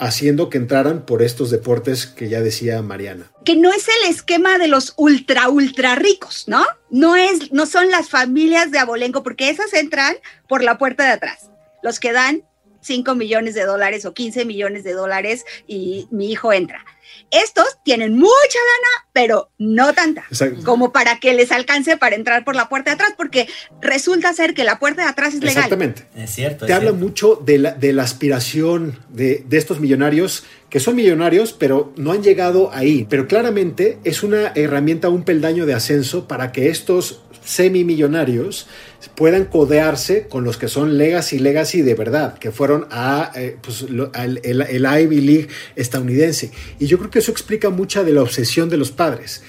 haciendo 0.00 0.48
que 0.48 0.58
entraran 0.58 1.04
por 1.04 1.22
estos 1.22 1.50
deportes 1.50 2.06
que 2.06 2.28
ya 2.28 2.40
decía 2.40 2.80
Mariana. 2.80 3.30
Que 3.44 3.56
no 3.56 3.70
es 3.70 3.86
el 3.88 4.10
esquema 4.10 4.58
de 4.58 4.66
los 4.66 4.94
ultra, 4.96 5.50
ultra 5.50 5.94
ricos, 5.94 6.44
¿no? 6.46 6.64
No, 6.88 7.16
es, 7.16 7.52
no 7.52 7.66
son 7.66 7.90
las 7.90 8.08
familias 8.08 8.70
de 8.70 8.78
abolengo, 8.78 9.22
porque 9.22 9.50
esas 9.50 9.74
entran 9.74 10.16
por 10.48 10.64
la 10.64 10.78
puerta 10.78 11.04
de 11.04 11.10
atrás. 11.10 11.50
Los 11.82 12.00
que 12.00 12.12
dan 12.12 12.42
5 12.80 13.14
millones 13.14 13.54
de 13.54 13.64
dólares 13.64 14.04
o 14.04 14.14
15 14.14 14.44
millones 14.44 14.84
de 14.84 14.92
dólares 14.92 15.44
y 15.66 16.08
mi 16.10 16.30
hijo 16.30 16.52
entra. 16.52 16.84
Estos 17.30 17.78
tienen 17.84 18.16
mucha 18.16 18.28
lana, 18.28 19.08
pero 19.12 19.50
no 19.58 19.92
tanta, 19.92 20.24
como 20.64 20.92
para 20.92 21.20
que 21.20 21.32
les 21.34 21.52
alcance 21.52 21.96
para 21.96 22.16
entrar 22.16 22.44
por 22.44 22.56
la 22.56 22.68
puerta 22.68 22.90
de 22.90 22.94
atrás, 22.94 23.14
porque 23.16 23.48
resulta 23.80 24.32
ser 24.32 24.54
que 24.54 24.64
la 24.64 24.78
puerta 24.78 25.02
de 25.02 25.08
atrás 25.08 25.34
es 25.34 25.40
legal. 25.40 25.64
Exactamente. 25.64 26.06
Es 26.16 26.30
cierto. 26.30 26.66
Te 26.66 26.72
habla 26.72 26.92
mucho 26.92 27.36
de 27.36 27.58
la, 27.58 27.72
de 27.72 27.92
la 27.92 28.02
aspiración 28.02 28.98
de, 29.10 29.44
de 29.46 29.58
estos 29.58 29.80
millonarios 29.80 30.44
que 30.70 30.80
son 30.80 30.94
millonarios, 30.94 31.52
pero 31.52 31.92
no 31.96 32.12
han 32.12 32.22
llegado 32.22 32.70
ahí. 32.72 33.06
Pero 33.10 33.26
claramente 33.26 33.98
es 34.04 34.22
una 34.22 34.52
herramienta, 34.54 35.08
un 35.08 35.24
peldaño 35.24 35.66
de 35.66 35.74
ascenso 35.74 36.28
para 36.28 36.52
que 36.52 36.68
estos 36.68 37.22
semimillonarios 37.50 38.68
puedan 39.14 39.44
codearse 39.46 40.28
con 40.28 40.44
los 40.44 40.56
que 40.56 40.68
son 40.68 40.96
legacy, 40.98 41.38
legacy 41.38 41.82
de 41.82 41.94
verdad, 41.94 42.38
que 42.38 42.52
fueron 42.52 42.86
a, 42.90 43.32
eh, 43.34 43.56
pues, 43.60 43.86
el, 43.88 44.86
Ivy 44.86 45.20
League 45.20 45.48
estadounidense. 45.74 46.52
Y 46.78 46.86
yo 46.86 46.98
creo 46.98 47.10
que 47.10 47.18
eso 47.18 47.32
explica 47.32 47.70
mucha 47.70 48.04
de 48.04 48.12
la 48.12 48.22
obsesión 48.22 48.68
de 48.68 48.76
los 48.76 48.92
padres. 48.92 49.42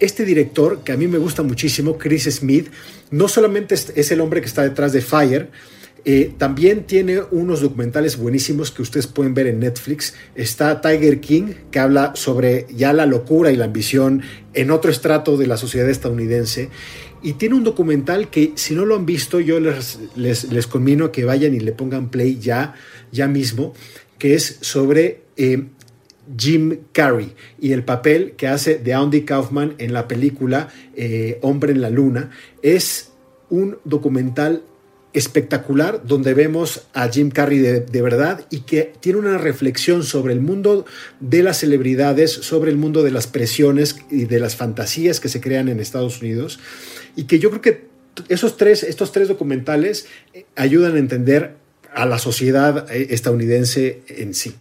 Este 0.00 0.24
director, 0.24 0.82
que 0.82 0.92
a 0.92 0.96
mí 0.96 1.06
me 1.06 1.18
gusta 1.18 1.42
muchísimo, 1.42 1.96
Chris 1.98 2.24
Smith, 2.24 2.68
no 3.10 3.28
solamente 3.28 3.74
es, 3.74 4.10
el 4.10 4.20
hombre 4.20 4.40
que 4.40 4.48
está 4.48 4.62
detrás 4.62 4.92
de 4.92 5.00
Fire, 5.00 5.48
Eh, 6.04 6.32
también 6.38 6.84
tiene 6.84 7.20
unos 7.32 7.60
documentales 7.60 8.16
buenísimos 8.16 8.70
que 8.70 8.82
ustedes 8.82 9.08
pueden 9.08 9.34
ver 9.34 9.48
en 9.48 9.58
Netflix. 9.58 10.14
Está 10.36 10.80
Tiger 10.80 11.20
King, 11.20 11.54
que 11.70 11.80
habla 11.80 12.12
sobre 12.14 12.66
ya 12.74 12.92
la 12.92 13.06
locura 13.06 13.50
y 13.50 13.56
la 13.56 13.64
ambición 13.64 14.22
en 14.54 14.70
otro 14.70 14.90
estrato 14.90 15.36
de 15.36 15.48
la 15.48 15.56
sociedad 15.56 15.90
estadounidense. 15.90 16.70
Y 17.22 17.32
tiene 17.32 17.56
un 17.56 17.64
documental 17.64 18.30
que 18.30 18.52
si 18.54 18.74
no 18.74 18.84
lo 18.84 18.94
han 18.94 19.04
visto, 19.04 19.40
yo 19.40 19.58
les, 19.58 19.98
les, 20.14 20.66
conmino 20.68 21.06
a 21.06 21.12
que 21.12 21.24
vayan 21.24 21.54
y 21.54 21.60
le 21.60 21.72
pongan 21.72 22.08
play 22.08 22.38
ya, 22.38 22.74
ya 23.10 23.26
mismo, 23.26 23.74
que 24.18 24.34
es 24.34 24.58
sobre 24.60 25.22
eh, 25.36 25.64
Jim 26.38 26.78
Carrey 26.92 27.32
y 27.58 27.72
el 27.72 27.84
papel 27.84 28.34
que 28.36 28.48
hace 28.48 28.78
de 28.78 28.94
Andy 28.94 29.22
Kaufman 29.22 29.74
en 29.78 29.92
la 29.92 30.06
película 30.06 30.68
eh, 30.94 31.38
Hombre 31.42 31.72
en 31.72 31.80
la 31.80 31.90
Luna. 31.90 32.30
Es 32.62 33.12
un 33.50 33.78
documental 33.84 34.62
espectacular 35.16 36.02
donde 36.04 36.34
vemos 36.34 36.82
a 36.92 37.08
Jim 37.08 37.30
Carrey 37.30 37.58
de, 37.58 37.80
de, 37.80 38.02
verdad 38.02 38.46
y 38.50 38.60
que 38.60 38.92
tiene 39.00 39.18
una 39.18 39.38
reflexión 39.38 40.02
sobre 40.02 40.34
el 40.34 40.40
mundo 40.40 40.84
de 41.20 41.42
las 41.42 41.58
celebridades, 41.58 42.32
sobre 42.32 42.70
el 42.70 42.76
mundo 42.76 43.02
de 43.02 43.10
las 43.10 43.26
presiones 43.26 43.96
y 44.10 44.26
de 44.26 44.38
las 44.38 44.56
fantasías 44.56 45.18
que 45.18 45.28
se 45.28 45.40
crean 45.40 45.68
en 45.68 45.80
Estados 45.80 46.20
Unidos 46.20 46.60
y 47.16 47.24
que 47.24 47.38
yo 47.38 47.50
creo 47.50 47.62
que 47.62 47.86
esos 48.28 48.56
tres, 48.56 48.82
estos 48.82 49.12
tres 49.12 49.28
documentales 49.28 50.06
eh, 50.34 50.46
ayudan 50.54 50.96
a 50.96 50.98
entender 50.98 51.56
a 51.94 52.04
la 52.04 52.18
sociedad 52.18 52.90
eh, 52.90 53.08
estadounidense 53.10 54.02
en 54.08 54.34
sí. 54.34 54.54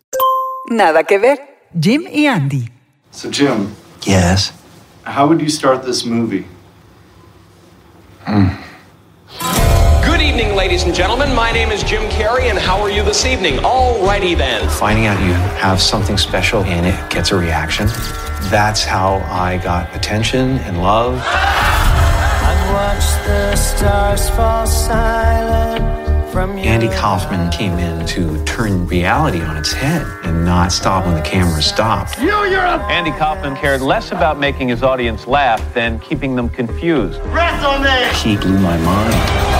Nada 0.69 1.03
que 1.03 1.19
ver. 1.19 1.39
Jim 1.79 2.05
y 2.11 2.27
Andy. 2.27 2.69
So 3.11 3.29
Jim, 3.29 3.67
Yes. 4.05 4.53
how 5.05 5.27
would 5.27 5.41
you 5.41 5.49
start 5.49 5.85
this 5.85 6.05
movie? 6.05 6.45
Good 10.15 10.23
evening, 10.23 10.55
ladies 10.55 10.83
and 10.83 10.95
gentlemen. 10.95 11.35
My 11.35 11.51
name 11.51 11.71
is 11.71 11.83
Jim 11.83 12.09
Carrey, 12.09 12.43
and 12.49 12.57
how 12.57 12.79
are 12.79 12.89
you 12.89 13.03
this 13.03 13.25
evening? 13.25 13.55
Alrighty 13.55 14.37
then. 14.37 14.69
Finding 14.69 15.07
out 15.07 15.19
you 15.19 15.33
have 15.59 15.81
something 15.81 16.17
special 16.17 16.63
and 16.63 16.85
it 16.85 17.09
gets 17.09 17.31
a 17.31 17.35
reaction. 17.35 17.87
That's 18.49 18.85
how 18.85 19.15
I 19.29 19.59
got 19.61 19.93
attention 19.93 20.59
and 20.59 20.81
love. 20.81 21.21
I 21.21 22.71
watched 22.71 23.27
the 23.27 23.57
stars 23.57 24.29
fall 24.29 24.65
silent 24.65 26.05
from 26.31 26.57
your 26.57 26.67
Andy 26.67 26.87
Kaufman 26.87 27.49
came 27.51 27.77
in 27.77 28.05
to 28.07 28.43
turn 28.45 28.87
reality 28.87 29.41
on 29.41 29.57
its 29.57 29.73
head 29.73 30.05
and 30.23 30.45
not 30.45 30.71
stop 30.71 31.05
when 31.05 31.15
the 31.15 31.21
camera 31.21 31.61
stopped. 31.61 32.19
You, 32.19 32.27
you're 32.27 32.59
a... 32.59 32.77
Andy 32.87 33.11
Kaufman 33.11 33.55
cared 33.55 33.81
less 33.81 34.11
about 34.11 34.39
making 34.39 34.69
his 34.69 34.81
audience 34.81 35.27
laugh 35.27 35.73
than 35.73 35.99
keeping 35.99 36.35
them 36.35 36.49
confused. 36.49 37.19
He 38.23 38.37
blew 38.37 38.59
my 38.59 38.77
mind. 38.77 39.54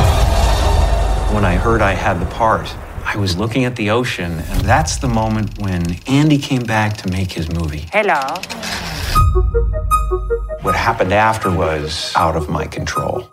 When 1.35 1.43
I 1.43 1.55
heard 1.55 1.81
I 1.81 1.91
had 1.91 2.21
the 2.21 2.25
part, 2.27 2.73
I 3.03 3.17
was 3.17 3.35
looking 3.35 3.65
at 3.65 3.75
the 3.75 3.89
ocean, 3.89 4.39
and 4.39 4.61
that's 4.61 4.95
the 4.95 5.09
moment 5.09 5.59
when 5.59 5.97
Andy 6.07 6.37
came 6.37 6.63
back 6.63 6.95
to 6.99 7.11
make 7.11 7.33
his 7.33 7.51
movie. 7.51 7.87
Hello. 7.91 8.21
What 10.61 10.75
happened 10.75 11.11
after 11.11 11.51
was 11.51 12.13
out 12.15 12.37
of 12.37 12.47
my 12.47 12.65
control. 12.67 13.27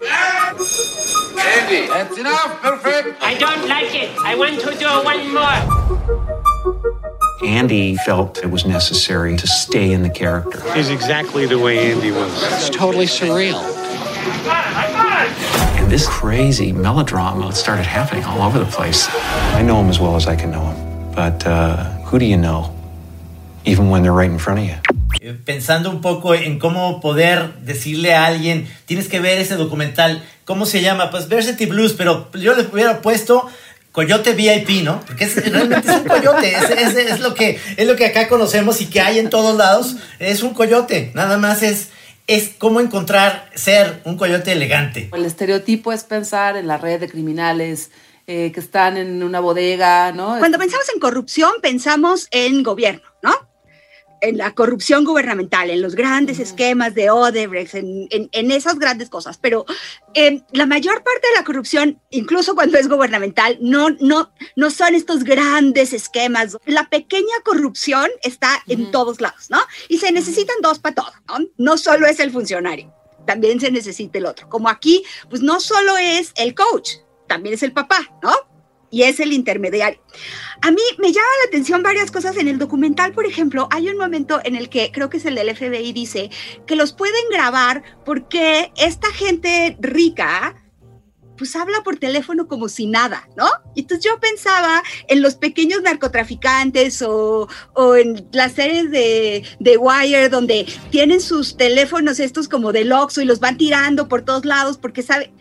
Andy, 1.38 1.86
that's 1.86 2.18
enough. 2.18 2.60
Perfect. 2.60 3.22
I 3.22 3.34
don't 3.38 3.68
like 3.68 3.94
it. 3.94 4.10
I 4.24 4.34
want 4.34 4.58
to 4.58 4.74
do 4.76 4.88
one 5.04 5.32
more. 5.32 5.62
Andy 7.48 7.94
felt 7.98 8.38
it 8.38 8.50
was 8.50 8.66
necessary 8.66 9.36
to 9.36 9.46
stay 9.46 9.92
in 9.92 10.02
the 10.02 10.10
character. 10.10 10.60
He's 10.74 10.90
exactly 10.90 11.46
the 11.46 11.60
way 11.60 11.92
Andy 11.92 12.10
was. 12.10 12.32
It's 12.52 12.68
totally 12.68 13.06
surreal. 13.06 13.62
And 15.64 15.71
this 15.92 16.08
crazy 16.08 16.72
melodrama 16.72 17.52
started 17.52 17.84
happening 17.84 18.24
all 18.24 18.40
over 18.40 18.58
the 18.58 18.70
place. 18.70 19.10
I 19.54 19.60
know 19.60 19.78
him 19.78 19.90
as 19.90 20.00
well 20.00 20.16
as 20.16 20.26
I 20.26 20.36
can 20.36 20.50
know 20.50 20.64
him. 20.64 21.12
But 21.14 21.46
uh, 21.46 21.84
who 22.08 22.18
do 22.18 22.24
you 22.24 22.38
know? 22.38 22.72
Even 23.66 23.90
when 23.90 24.02
they're 24.02 24.14
right 24.14 24.30
in 24.30 24.38
front 24.38 24.60
of 24.60 24.64
you. 24.64 24.76
Eh, 25.20 25.34
Pensando 25.44 25.90
un 25.90 26.00
poco 26.00 26.34
en 26.34 26.58
cómo 26.58 27.02
poder 27.02 27.52
decirle 27.60 28.14
a 28.14 28.24
alguien, 28.24 28.66
tienes 28.86 29.08
que 29.08 29.20
ver 29.20 29.38
ese 29.38 29.56
documental, 29.56 30.22
¿cómo 30.46 30.64
se 30.64 30.80
llama? 30.80 31.10
Pues 31.10 31.28
Varsity 31.28 31.66
Blues, 31.66 31.92
pero 31.92 32.30
yo 32.40 32.54
le 32.54 32.62
hubiera 32.62 33.02
puesto 33.02 33.46
Coyote 33.92 34.32
VIP, 34.32 34.82
¿no? 34.82 35.02
Porque 35.06 35.24
es, 35.24 35.36
realmente 35.52 35.90
es 35.90 35.96
un 35.96 36.08
coyote, 36.08 36.56
es, 36.56 36.70
es, 36.70 36.96
es, 36.96 37.20
lo 37.20 37.34
que, 37.34 37.60
es 37.76 37.86
lo 37.86 37.96
que 37.96 38.06
acá 38.06 38.28
conocemos 38.28 38.80
y 38.80 38.86
que 38.86 39.02
hay 39.02 39.18
en 39.18 39.28
todos 39.28 39.54
lados, 39.54 39.96
es 40.18 40.42
un 40.42 40.54
coyote, 40.54 41.12
nada 41.14 41.36
más 41.36 41.62
es, 41.62 41.90
es 42.26 42.50
cómo 42.58 42.80
encontrar 42.80 43.50
ser 43.54 44.00
un 44.04 44.16
coyote 44.16 44.52
elegante. 44.52 45.10
El 45.12 45.24
estereotipo 45.24 45.92
es 45.92 46.04
pensar 46.04 46.56
en 46.56 46.66
la 46.66 46.78
red 46.78 47.00
de 47.00 47.08
criminales 47.08 47.90
eh, 48.26 48.52
que 48.52 48.60
están 48.60 48.96
en 48.96 49.22
una 49.22 49.40
bodega, 49.40 50.12
¿no? 50.12 50.38
Cuando 50.38 50.58
pensamos 50.58 50.86
en 50.94 51.00
corrupción, 51.00 51.50
pensamos 51.60 52.28
en 52.30 52.62
gobierno, 52.62 53.02
¿no? 53.02 53.11
En 54.28 54.38
la 54.38 54.54
corrupción 54.54 55.04
gubernamental, 55.04 55.68
en 55.68 55.82
los 55.82 55.94
grandes 55.96 56.38
uh 56.38 56.40
-huh. 56.40 56.46
esquemas 56.46 56.94
de 56.94 57.10
Odebrecht, 57.10 57.74
en, 57.74 58.06
en, 58.10 58.28
en 58.30 58.50
esas 58.52 58.76
grandes 58.78 59.08
cosas. 59.10 59.36
Pero 59.36 59.66
eh, 60.14 60.40
la 60.52 60.66
mayor 60.66 61.02
parte 61.02 61.26
de 61.28 61.34
la 61.38 61.44
corrupción, 61.44 62.00
incluso 62.10 62.54
cuando 62.54 62.78
es 62.78 62.86
gubernamental, 62.88 63.58
no, 63.60 63.90
no, 63.98 64.30
no 64.54 64.70
son 64.70 64.94
estos 64.94 65.24
grandes 65.24 65.92
esquemas. 65.92 66.56
La 66.66 66.84
pequeña 66.88 67.36
corrupción 67.44 68.08
está 68.22 68.50
uh 68.54 68.60
-huh. 68.70 68.74
en 68.74 68.90
todos 68.92 69.20
lados, 69.20 69.50
¿no? 69.50 69.60
Y 69.88 69.98
se 69.98 70.12
necesitan 70.12 70.56
dos 70.62 70.78
para 70.78 70.94
todo, 70.94 71.12
¿no? 71.28 71.36
No 71.58 71.76
solo 71.76 72.06
es 72.06 72.20
el 72.20 72.30
funcionario, 72.30 72.86
también 73.26 73.58
se 73.58 73.70
necesita 73.72 74.18
el 74.18 74.26
otro. 74.26 74.48
Como 74.48 74.68
aquí, 74.68 75.02
pues 75.30 75.42
no 75.42 75.58
solo 75.58 75.92
es 75.98 76.32
el 76.36 76.54
coach, 76.54 76.88
también 77.26 77.54
es 77.56 77.62
el 77.64 77.72
papá, 77.72 78.00
¿no? 78.22 78.32
Y 78.92 79.02
es 79.02 79.18
el 79.18 79.32
intermediario. 79.32 79.98
A 80.60 80.70
mí 80.70 80.82
me 80.98 81.12
llama 81.12 81.26
la 81.42 81.48
atención 81.48 81.82
varias 81.82 82.12
cosas 82.12 82.36
en 82.36 82.46
el 82.46 82.58
documental, 82.58 83.12
por 83.12 83.26
ejemplo, 83.26 83.66
hay 83.72 83.88
un 83.88 83.96
momento 83.96 84.40
en 84.44 84.54
el 84.54 84.68
que 84.68 84.92
creo 84.92 85.10
que 85.10 85.16
es 85.16 85.24
el 85.24 85.34
del 85.34 85.56
FBI, 85.56 85.92
dice 85.92 86.30
que 86.66 86.76
los 86.76 86.92
pueden 86.92 87.24
grabar 87.32 87.82
porque 88.04 88.70
esta 88.76 89.10
gente 89.12 89.76
rica 89.80 90.54
pues 91.42 91.56
habla 91.56 91.82
por 91.82 91.96
teléfono 91.96 92.46
como 92.46 92.68
si 92.68 92.86
nada, 92.86 93.28
¿no? 93.36 93.48
Entonces 93.74 94.04
yo 94.04 94.20
pensaba 94.20 94.80
en 95.08 95.22
los 95.22 95.34
pequeños 95.34 95.82
narcotraficantes 95.82 97.02
o, 97.02 97.48
o 97.74 97.96
en 97.96 98.28
las 98.30 98.52
series 98.52 98.92
de, 98.92 99.42
de, 99.58 99.76
Wire 99.76 100.28
donde 100.28 100.66
tienen 100.90 101.20
sus 101.20 101.56
teléfonos 101.56 102.20
estos 102.20 102.48
como 102.48 102.70
del 102.70 102.92
Oxxo 102.92 103.22
y 103.22 103.24
los 103.24 103.40
van 103.40 103.56
tirando 103.56 104.06
por 104.06 104.22
todos 104.22 104.44
lados 104.44 104.78
porque 104.78 105.02
sabe, 105.02 105.32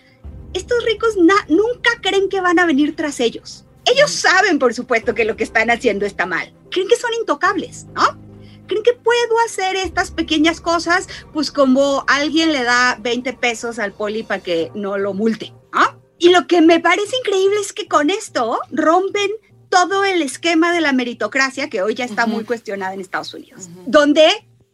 estos 0.53 0.83
ricos 0.85 1.15
nunca 1.47 1.89
creen 2.01 2.29
que 2.29 2.41
van 2.41 2.59
a 2.59 2.65
venir 2.65 2.95
tras 2.95 3.19
ellos. 3.19 3.65
Ellos 3.85 4.11
saben, 4.11 4.59
por 4.59 4.73
supuesto, 4.73 5.15
que 5.15 5.25
lo 5.25 5.35
que 5.35 5.43
están 5.43 5.69
haciendo 5.71 6.05
está 6.05 6.25
mal. 6.25 6.53
Creen 6.69 6.87
que 6.87 6.95
son 6.95 7.11
intocables, 7.19 7.85
¿no? 7.93 8.19
Creen 8.67 8.83
que 8.83 8.93
puedo 8.93 9.39
hacer 9.45 9.75
estas 9.75 10.11
pequeñas 10.11 10.61
cosas, 10.61 11.07
pues 11.33 11.51
como 11.51 12.05
alguien 12.07 12.53
le 12.53 12.63
da 12.63 12.97
20 13.01 13.33
pesos 13.33 13.79
al 13.79 13.93
poli 13.93 14.23
para 14.23 14.41
que 14.41 14.71
no 14.75 14.97
lo 14.97 15.13
multe, 15.13 15.53
¿no? 15.73 15.99
Y 16.19 16.29
lo 16.29 16.45
que 16.45 16.61
me 16.61 16.79
parece 16.79 17.17
increíble 17.17 17.59
es 17.59 17.73
que 17.73 17.87
con 17.87 18.09
esto 18.11 18.59
rompen 18.71 19.31
todo 19.69 20.03
el 20.03 20.21
esquema 20.21 20.71
de 20.71 20.81
la 20.81 20.93
meritocracia 20.93 21.69
que 21.69 21.81
hoy 21.81 21.95
ya 21.95 22.05
está 22.05 22.25
uh 22.25 22.27
-huh. 22.27 22.33
muy 22.33 22.43
cuestionada 22.43 22.93
en 22.93 23.01
Estados 23.01 23.33
Unidos, 23.33 23.67
uh 23.67 23.79
-huh. 23.79 23.83
donde 23.87 24.27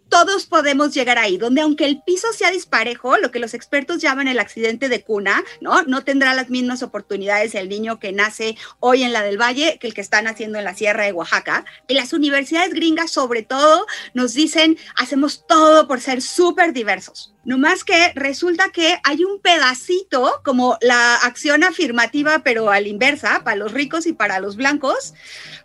todos 0.09 0.45
podemos 0.45 0.93
llegar 0.93 1.17
ahí, 1.17 1.37
donde 1.37 1.61
aunque 1.61 1.85
el 1.85 2.01
piso 2.01 2.31
sea 2.33 2.51
disparejo, 2.51 3.17
lo 3.17 3.31
que 3.31 3.39
los 3.39 3.53
expertos 3.53 4.01
llaman 4.01 4.27
el 4.27 4.39
accidente 4.39 4.89
de 4.89 5.03
cuna, 5.03 5.43
¿no? 5.61 6.03
Tendrá 6.03 6.33
las 6.33 6.49
mismas 6.49 6.83
oportunidades 6.83 7.55
el 7.55 7.69
niño 7.69 7.99
que 7.99 8.11
nace 8.11 8.57
hoy 8.79 9.03
en 9.03 9.13
la 9.13 9.23
del 9.23 9.39
Valle 9.39 9.77
que 9.79 9.87
el 9.87 9.93
que 9.93 10.01
está 10.01 10.21
naciendo 10.21 10.57
en 10.57 10.65
la 10.65 10.75
Sierra 10.75 11.05
de 11.05 11.11
Oaxaca. 11.11 11.65
Y 11.87 11.93
las 11.93 12.13
universidades 12.13 12.73
gringas, 12.73 13.11
sobre 13.11 13.43
todo, 13.43 13.85
nos 14.13 14.33
dicen, 14.33 14.77
hacemos 14.95 15.45
todo 15.47 15.87
por 15.87 16.01
ser 16.01 16.21
súper 16.21 16.73
diversos. 16.73 17.33
No 17.43 17.57
más 17.57 17.83
que 17.83 18.11
resulta 18.13 18.71
que 18.71 18.99
hay 19.03 19.23
un 19.23 19.39
pedacito 19.39 20.41
como 20.43 20.77
la 20.81 21.15
acción 21.15 21.63
afirmativa, 21.63 22.39
pero 22.39 22.69
a 22.69 22.81
la 22.81 22.87
inversa, 22.87 23.41
para 23.45 23.55
los 23.55 23.71
ricos 23.71 24.05
y 24.05 24.13
para 24.13 24.39
los 24.39 24.57
blancos, 24.57 25.13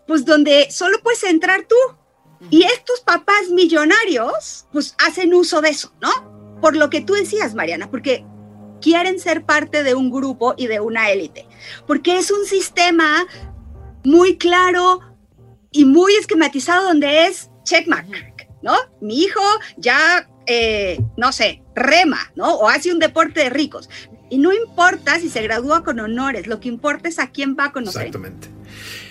pues 0.06 0.24
donde 0.24 0.70
solo 0.70 1.02
puedes 1.02 1.24
entrar 1.24 1.66
tú, 1.68 1.76
y 2.50 2.64
estos 2.64 3.00
papás 3.00 3.48
millonarios, 3.50 4.66
pues 4.72 4.94
hacen 4.98 5.34
uso 5.34 5.60
de 5.60 5.70
eso, 5.70 5.92
¿no? 6.00 6.58
Por 6.60 6.76
lo 6.76 6.90
que 6.90 7.00
tú 7.00 7.14
decías, 7.14 7.54
Mariana, 7.54 7.90
porque 7.90 8.24
quieren 8.80 9.18
ser 9.18 9.44
parte 9.44 9.82
de 9.82 9.94
un 9.94 10.10
grupo 10.10 10.54
y 10.56 10.66
de 10.66 10.80
una 10.80 11.10
élite, 11.10 11.46
porque 11.86 12.18
es 12.18 12.30
un 12.30 12.44
sistema 12.44 13.26
muy 14.04 14.36
claro 14.36 15.00
y 15.70 15.84
muy 15.84 16.14
esquematizado 16.14 16.88
donde 16.88 17.26
es 17.26 17.50
checkmark, 17.64 18.48
¿no? 18.62 18.74
Mi 19.00 19.22
hijo 19.22 19.40
ya, 19.76 20.28
eh, 20.46 21.00
no 21.16 21.32
sé, 21.32 21.62
rema, 21.74 22.32
¿no? 22.34 22.54
O 22.54 22.68
hace 22.68 22.92
un 22.92 22.98
deporte 22.98 23.40
de 23.40 23.50
ricos. 23.50 23.88
Y 24.28 24.38
no 24.38 24.52
importa 24.52 25.18
si 25.20 25.28
se 25.28 25.42
gradúa 25.42 25.84
con 25.84 26.00
honores, 26.00 26.46
lo 26.46 26.58
que 26.58 26.68
importa 26.68 27.08
es 27.08 27.18
a 27.18 27.30
quién 27.30 27.56
va 27.58 27.66
a 27.66 27.72
conocer. 27.72 28.06
Exactamente 28.06 28.61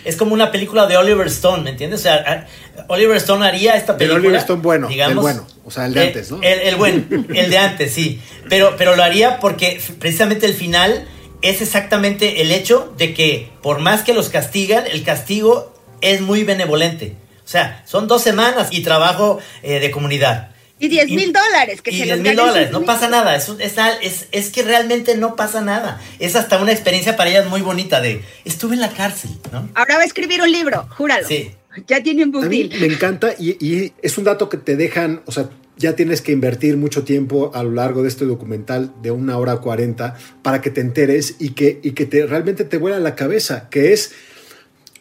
es 0.06 0.16
como 0.16 0.34
una 0.34 0.52
película 0.52 0.88
de 0.88 0.98
Oliver 0.98 1.28
Stone, 1.28 1.64
¿me 1.64 1.72
entiendes? 1.72 2.02
O 2.02 2.04
sea, 2.04 2.48
Oliver 2.88 3.18
Stone 3.18 3.46
haría 3.46 3.76
esta 3.76 3.98
película. 3.98 4.20
El 4.20 4.26
Oliver 4.26 4.42
Stone 4.42 4.62
bueno, 4.62 4.88
digamos, 4.88 5.18
el 5.18 5.22
bueno, 5.22 5.48
o 5.64 5.72
sea, 5.72 5.86
el 5.86 5.94
de 5.94 6.08
antes, 6.08 6.32
¿no? 6.32 6.42
El, 6.42 6.60
el, 6.60 6.76
bueno, 6.76 7.04
el 7.34 7.50
de 7.50 7.58
antes, 7.58 7.94
sí. 7.94 8.22
Pero, 8.50 8.76
pero 8.78 8.96
lo 8.96 9.04
haría 9.04 9.40
porque 9.40 9.82
precisamente 10.00 10.46
el 10.46 10.54
final 10.54 11.08
es 11.42 11.62
exactamente 11.62 12.42
el 12.42 12.52
hecho 12.52 12.94
de 12.98 13.14
que 13.14 13.50
por 13.62 13.80
más 13.80 14.02
que 14.04 14.14
los 14.14 14.30
castigan, 14.30 14.86
el 14.88 15.04
castigo 15.04 15.74
es 16.02 16.22
muy 16.22 16.44
benevolente. 16.44 17.16
O 17.44 17.48
sea, 17.48 17.84
son 17.86 18.08
dos 18.08 18.22
semanas 18.22 18.70
y 18.72 18.82
trabajo 18.82 19.40
eh, 19.64 19.80
de 19.80 19.92
comunidad. 19.92 20.52
Y 20.82 20.90
10 20.90 21.08
mil 21.10 21.32
dólares. 21.32 21.82
Que 21.82 21.92
y 21.92 21.98
se 22.00 22.04
10 22.06 22.18
los 22.18 22.28
mil 22.28 22.36
dólares, 22.36 22.72
no 22.72 22.82
pasa 22.84 23.08
nada. 23.08 23.36
Es, 23.36 23.48
un- 23.50 23.62
es, 23.62 23.76
es, 24.02 24.28
es 24.32 24.50
que 24.50 24.64
realmente 24.64 25.16
no 25.16 25.36
pasa 25.36 25.62
nada. 25.62 26.02
Es 26.20 26.36
hasta 26.36 26.62
una 26.62 26.72
experiencia 26.72 27.16
para 27.16 27.30
ellas 27.30 27.48
muy 27.48 27.62
bonita 27.62 28.02
de, 28.02 28.24
estuve 28.46 28.74
en 28.74 28.82
la 28.82 28.90
cárcel, 28.90 29.32
¿no? 29.52 29.70
Ahora 29.76 29.96
va 29.98 30.02
a 30.02 30.06
escribir 30.06 30.42
un 30.42 30.52
libro, 30.52 30.88
júralo. 30.98 31.28
Sí. 31.28 31.52
Ya 31.88 32.04
tiene 32.04 32.24
un 32.26 32.30
A 32.36 32.40
book 32.40 32.50
mí 32.50 32.64
deal. 32.68 32.82
me 32.82 32.88
encanta 32.88 33.34
y, 33.40 33.52
y 33.66 33.94
es 34.02 34.18
un 34.18 34.26
dato 34.26 34.50
que 34.50 34.58
te 34.58 34.76
dejan, 34.76 35.22
o 35.26 35.32
sea, 35.32 35.50
ya 35.78 35.96
tienes 35.96 36.22
que 36.22 36.32
invertir 36.34 36.76
mucho 36.78 37.04
tiempo 37.06 37.52
a 37.56 37.64
lo 37.64 37.72
largo 37.72 38.04
de 38.04 38.10
este 38.10 38.26
documental 38.26 38.92
de 39.02 39.12
una 39.12 39.38
hora 39.38 39.56
cuarenta 39.58 40.16
para 40.42 40.60
que 40.62 40.70
te 40.70 40.82
enteres 40.82 41.36
y 41.40 41.52
que, 41.52 41.80
y 41.82 41.92
que 41.92 42.06
te, 42.06 42.26
realmente 42.26 42.66
te 42.66 42.78
vuela 42.78 43.00
la 43.00 43.16
cabeza, 43.16 43.70
que 43.70 43.94
es 43.94 44.12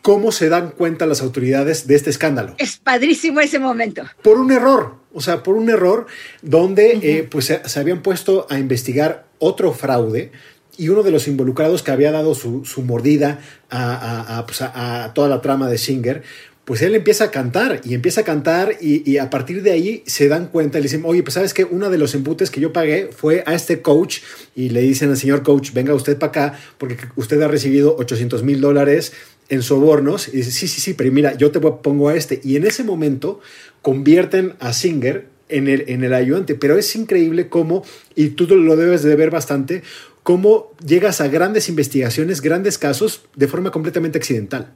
cómo 0.00 0.30
se 0.32 0.48
dan 0.48 0.70
cuenta 0.70 1.06
las 1.06 1.20
autoridades 1.22 1.86
de 1.86 1.96
este 1.96 2.08
escándalo. 2.10 2.54
Es 2.58 2.76
padrísimo 2.78 3.40
ese 3.40 3.58
momento. 3.58 4.04
Por 4.22 4.38
un 4.38 4.52
error, 4.52 4.99
o 5.12 5.20
sea, 5.20 5.42
por 5.42 5.56
un 5.56 5.68
error 5.70 6.06
donde 6.42 6.98
eh, 7.02 7.26
pues 7.30 7.46
se, 7.46 7.68
se 7.68 7.80
habían 7.80 8.02
puesto 8.02 8.46
a 8.50 8.58
investigar 8.58 9.26
otro 9.38 9.72
fraude 9.72 10.32
y 10.76 10.88
uno 10.88 11.02
de 11.02 11.10
los 11.10 11.28
involucrados 11.28 11.82
que 11.82 11.90
había 11.90 12.12
dado 12.12 12.34
su, 12.34 12.64
su 12.64 12.82
mordida 12.82 13.40
a, 13.68 13.94
a- 13.94 14.38
a, 14.38 14.46
pues, 14.46 14.62
a- 14.62 15.04
a 15.04 15.14
toda 15.14 15.28
la 15.28 15.40
trama 15.40 15.68
de 15.68 15.78
Singer, 15.78 16.22
pues 16.64 16.82
él 16.82 16.94
empieza 16.94 17.24
a 17.24 17.30
cantar 17.32 17.80
y 17.84 17.94
empieza 17.94 18.20
a 18.20 18.24
cantar 18.24 18.76
y, 18.80 19.02
y 19.10 19.18
a 19.18 19.28
partir 19.28 19.62
de 19.62 19.72
ahí 19.72 20.04
se 20.06 20.28
dan 20.28 20.46
cuenta 20.46 20.78
y 20.78 20.82
le 20.82 20.84
dicen, 20.84 21.02
oye, 21.04 21.22
pues 21.24 21.34
sabes 21.34 21.52
que 21.52 21.64
uno 21.64 21.90
de 21.90 21.98
los 21.98 22.14
embutes 22.14 22.48
que 22.50 22.60
yo 22.60 22.72
pagué 22.72 23.10
fue 23.14 23.42
a 23.46 23.54
este 23.54 23.82
coach 23.82 24.18
y 24.54 24.68
le 24.68 24.80
dicen 24.82 25.10
al 25.10 25.16
señor 25.16 25.42
coach, 25.42 25.72
venga 25.72 25.92
usted 25.94 26.16
para 26.16 26.30
acá 26.30 26.58
porque 26.78 26.96
usted 27.16 27.42
ha 27.42 27.48
recibido 27.48 27.96
800 27.96 28.44
mil 28.44 28.60
dólares 28.60 29.12
en 29.50 29.62
sobornos 29.62 30.28
y 30.28 30.38
dice, 30.38 30.50
sí, 30.50 30.68
sí, 30.68 30.80
sí, 30.80 30.94
pero 30.94 31.12
mira, 31.12 31.34
yo 31.36 31.50
te 31.50 31.60
pongo 31.60 32.08
a 32.08 32.16
este. 32.16 32.40
Y 32.42 32.56
en 32.56 32.66
ese 32.66 32.84
momento 32.84 33.40
convierten 33.82 34.54
a 34.60 34.72
Singer 34.72 35.26
en 35.48 35.68
el, 35.68 35.84
en 35.88 36.04
el 36.04 36.14
ayudante, 36.14 36.54
pero 36.54 36.78
es 36.78 36.94
increíble 36.96 37.48
cómo, 37.48 37.84
y 38.14 38.28
tú 38.30 38.46
lo 38.46 38.76
debes 38.76 39.02
de 39.02 39.16
ver 39.16 39.30
bastante, 39.30 39.82
cómo 40.22 40.72
llegas 40.86 41.20
a 41.20 41.28
grandes 41.28 41.68
investigaciones, 41.68 42.40
grandes 42.40 42.78
casos 42.78 43.22
de 43.34 43.48
forma 43.48 43.70
completamente 43.70 44.18
accidental. 44.18 44.74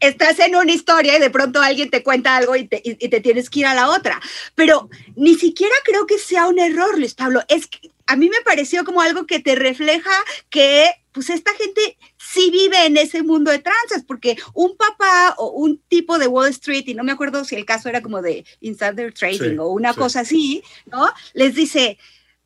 Estás 0.00 0.38
en 0.40 0.56
una 0.56 0.72
historia 0.72 1.16
y 1.16 1.20
de 1.20 1.30
pronto 1.30 1.60
alguien 1.60 1.90
te 1.90 2.02
cuenta 2.02 2.36
algo 2.36 2.56
y 2.56 2.66
te, 2.66 2.80
y- 2.82 3.08
te 3.08 3.20
tienes 3.20 3.50
que 3.50 3.60
ir 3.60 3.66
a 3.66 3.74
la 3.74 3.90
otra. 3.90 4.20
Pero 4.54 4.88
ni 5.14 5.34
siquiera 5.36 5.74
creo 5.84 6.06
que 6.06 6.18
sea 6.18 6.48
un 6.48 6.58
error, 6.58 6.98
Luis 6.98 7.14
Pablo. 7.14 7.42
Es 7.48 7.66
que 7.66 7.90
a 8.06 8.16
mí 8.16 8.28
me 8.28 8.40
pareció 8.44 8.84
como 8.84 9.00
algo 9.00 9.26
que 9.26 9.40
te 9.40 9.54
refleja 9.54 10.10
que 10.48 10.90
pues 11.12 11.30
esta 11.30 11.52
gente 11.54 11.96
sí 12.18 12.50
vive 12.50 12.84
en 12.84 12.98
ese 12.98 13.22
mundo 13.22 13.50
de 13.50 13.58
tranzas, 13.58 14.04
porque 14.06 14.36
un 14.52 14.76
papá 14.76 15.34
o 15.38 15.48
un 15.48 15.80
tipo 15.88 16.18
de 16.18 16.26
Wall 16.26 16.50
Street, 16.50 16.84
y 16.86 16.94
no 16.94 17.04
me 17.04 17.12
acuerdo 17.12 17.44
si 17.44 17.56
el 17.56 17.64
caso 17.64 17.88
era 17.88 18.02
como 18.02 18.20
de 18.20 18.44
insider 18.60 19.14
trading 19.14 19.52
Sí, 19.52 19.58
o 19.58 19.68
una 19.68 19.94
sí. 19.94 19.98
cosa 19.98 20.20
así, 20.20 20.62
¿no? 20.84 21.08
Les 21.32 21.54
dice, 21.54 21.96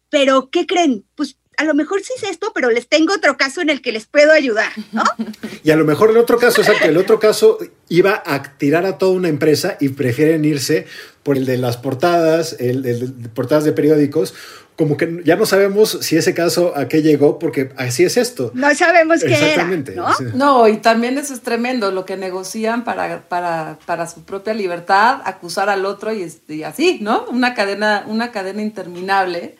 pero 0.08 0.50
¿qué 0.50 0.66
creen? 0.66 1.04
Pues 1.16 1.36
a 1.56 1.64
lo 1.64 1.74
mejor 1.74 2.00
sí 2.00 2.12
es 2.16 2.22
esto, 2.22 2.52
pero 2.54 2.70
les 2.70 2.88
tengo 2.88 3.12
otro 3.12 3.36
caso 3.36 3.60
en 3.60 3.70
el 3.70 3.82
que 3.82 3.90
les 3.92 4.06
puedo 4.06 4.32
ayudar, 4.32 4.72
¿no? 4.92 5.02
Y 5.64 5.72
a 5.72 5.76
lo 5.76 5.84
mejor 5.84 6.10
el 6.10 6.16
otro 6.16 6.38
caso, 6.38 6.62
exacto, 6.62 6.88
el 6.88 6.96
otro 6.96 7.18
caso 7.18 7.58
iba 7.88 8.22
a 8.24 8.56
tirar 8.56 8.86
a 8.86 8.96
toda 8.96 9.12
una 9.12 9.28
empresa 9.28 9.76
y 9.80 9.90
prefieren 9.90 10.44
irse 10.44 10.86
por 11.22 11.36
el 11.36 11.44
de 11.44 11.58
las 11.58 11.76
portadas, 11.76 12.56
el, 12.60 12.86
el 12.86 13.22
de 13.22 13.28
portadas 13.28 13.64
de 13.64 13.72
periódicos, 13.72 14.32
como 14.80 14.96
que 14.96 15.20
ya 15.26 15.36
no 15.36 15.44
sabemos 15.44 15.98
si 16.00 16.16
ese 16.16 16.32
caso 16.32 16.72
a 16.74 16.88
qué 16.88 17.02
llegó, 17.02 17.38
porque 17.38 17.70
así 17.76 18.02
es 18.02 18.16
esto. 18.16 18.50
No 18.54 18.74
sabemos 18.74 19.20
qué 19.20 19.26
era, 19.26 19.36
Exactamente, 19.36 19.94
¿no? 19.94 20.10
sí. 20.14 20.24
No, 20.32 20.66
y 20.68 20.78
también 20.78 21.18
eso 21.18 21.34
es 21.34 21.42
tremendo, 21.42 21.90
lo 21.90 22.06
que 22.06 22.16
negocian 22.16 22.82
para, 22.82 23.28
para, 23.28 23.78
para 23.84 24.06
su 24.06 24.22
propia 24.22 24.54
libertad, 24.54 25.20
acusar 25.26 25.68
al 25.68 25.84
otro 25.84 26.14
y, 26.14 26.32
y 26.48 26.62
así, 26.62 26.96
¿no? 27.02 27.26
Una 27.26 27.52
cadena, 27.52 28.06
una 28.06 28.32
cadena 28.32 28.62
interminable. 28.62 29.58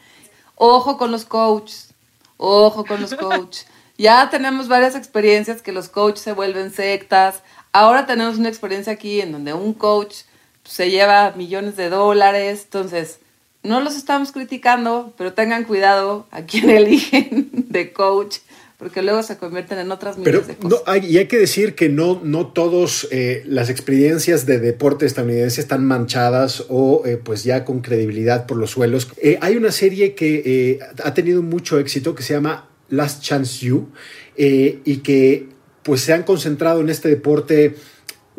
Ojo 0.54 0.96
con 0.96 1.10
los 1.10 1.26
coaches, 1.26 1.92
ojo 2.38 2.86
con 2.86 3.02
los 3.02 3.14
coaches. 3.14 3.66
Ya 3.98 4.30
tenemos 4.30 4.68
varias 4.68 4.94
experiencias 4.94 5.60
que 5.60 5.72
los 5.72 5.90
coaches 5.90 6.22
se 6.22 6.32
vuelven 6.32 6.72
sectas. 6.72 7.42
Ahora 7.72 8.06
tenemos 8.06 8.38
una 8.38 8.48
experiencia 8.48 8.94
aquí 8.94 9.20
en 9.20 9.32
donde 9.32 9.52
un 9.52 9.74
coach 9.74 10.22
se 10.64 10.88
lleva 10.88 11.32
millones 11.36 11.76
de 11.76 11.90
dólares. 11.90 12.62
Entonces, 12.64 13.20
no 13.62 13.80
los 13.80 13.96
estamos 13.96 14.32
criticando, 14.32 15.12
pero 15.18 15.32
tengan 15.32 15.64
cuidado 15.64 16.26
a 16.30 16.42
quién 16.42 16.70
eligen 16.70 17.50
de 17.52 17.92
coach, 17.92 18.38
porque 18.78 19.02
luego 19.02 19.22
se 19.22 19.36
convierten 19.36 19.78
en 19.78 19.92
otras 19.92 20.16
miles 20.16 20.32
Pero 20.32 20.46
de 20.46 20.56
cosas. 20.56 20.70
no, 20.70 20.90
hay, 20.90 21.04
y 21.04 21.18
hay 21.18 21.26
que 21.26 21.36
decir 21.36 21.74
que 21.74 21.90
no, 21.90 22.20
no 22.24 22.46
todos 22.46 23.06
eh, 23.10 23.42
las 23.46 23.68
experiencias 23.68 24.46
de 24.46 24.58
deporte 24.58 25.04
estadounidense 25.04 25.60
están 25.60 25.84
manchadas 25.84 26.64
o 26.70 27.02
eh, 27.04 27.18
pues 27.22 27.44
ya 27.44 27.66
con 27.66 27.80
credibilidad 27.80 28.46
por 28.46 28.56
los 28.56 28.70
suelos. 28.70 29.08
Eh, 29.18 29.38
hay 29.42 29.56
una 29.56 29.70
serie 29.70 30.14
que 30.14 30.80
ha 31.04 31.12
tenido 31.12 31.42
mucho 31.42 31.78
éxito 31.78 32.14
que 32.14 32.22
se 32.22 32.32
llama 32.32 32.68
Last 32.88 33.22
Chance 33.22 33.66
You 33.66 33.88
y 34.36 34.96
que 34.98 35.48
pues 35.82 36.00
se 36.00 36.14
han 36.14 36.22
concentrado 36.22 36.80
en 36.80 36.88
este 36.88 37.10
deporte 37.10 37.74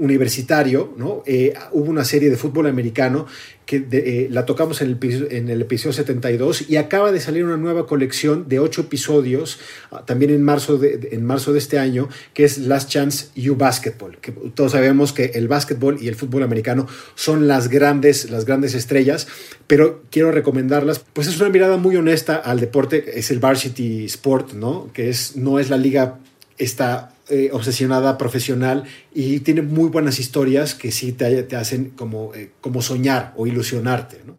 universitario, 0.02 0.94
¿no? 0.98 1.22
Eh, 1.26 1.54
hubo 1.72 1.90
una 1.90 2.04
serie 2.04 2.30
de 2.30 2.36
fútbol 2.36 2.66
americano 2.68 3.28
que 3.66 3.86
eh, 3.92 4.28
la 4.32 4.46
tocamos 4.46 4.82
en 4.82 4.88
el, 4.88 4.94
episodio- 4.96 5.28
en 5.32 5.48
el 5.50 5.62
episodio 5.62 5.94
72 5.94 6.70
y 6.70 6.76
acaba 6.78 7.12
de 7.12 7.20
salir 7.22 7.46
una 7.46 7.56
nueva 7.56 7.86
colección 7.86 8.50
de 8.50 8.60
ocho 8.60 8.82
episodios 8.82 9.60
ah, 9.92 10.04
también 10.06 10.32
en 10.32 10.42
marzo 10.44 10.78
de, 10.78 11.10
en 11.12 11.24
marzo 11.24 11.54
de 11.54 11.60
este 11.60 11.78
año 11.80 12.10
que 12.34 12.44
es 12.44 12.58
Last 12.58 12.90
Chance 12.90 13.28
U 13.50 13.56
Basketball 13.56 14.18
que 14.18 14.32
todos 14.56 14.72
sabemos 14.74 15.14
que 15.14 15.26
el 15.36 15.48
básquetbol 15.48 16.00
y 16.02 16.08
el 16.10 16.16
fútbol 16.16 16.44
americano 16.44 16.88
son 17.16 17.48
las 17.48 17.70
grandes 17.70 18.30
las 18.32 18.44
grandes 18.46 18.74
estrellas 18.74 19.28
pero 19.68 20.02
quiero 20.10 20.32
recomendarlas 20.32 21.00
pues 21.14 21.28
es 21.28 21.40
una 21.40 21.50
mirada 21.50 21.78
muy 21.78 21.96
honesta 21.96 22.36
al 22.36 22.60
deporte 22.60 23.20
es 23.20 23.30
el 23.32 23.40
varsity 23.40 24.04
sport 24.06 24.54
no 24.54 24.90
que 24.94 25.10
es 25.10 25.38
no 25.38 25.60
es 25.60 25.70
la 25.70 25.78
liga 25.78 26.18
está 26.58 27.11
eh, 27.32 27.50
obsesionada 27.54 28.17
profesional 28.17 28.84
y 29.13 29.39
tiene 29.39 29.62
muy 29.62 29.89
buenas 29.89 30.20
historias 30.20 30.76
que 30.76 30.91
sí 30.91 31.12
te, 31.12 31.44
te 31.44 31.56
hacen 31.56 31.91
como, 31.96 32.34
eh, 32.36 32.52
como 32.62 32.82
soñar 32.82 33.34
o 33.38 33.48
ilusionarte. 33.48 34.17
¿no? 34.26 34.38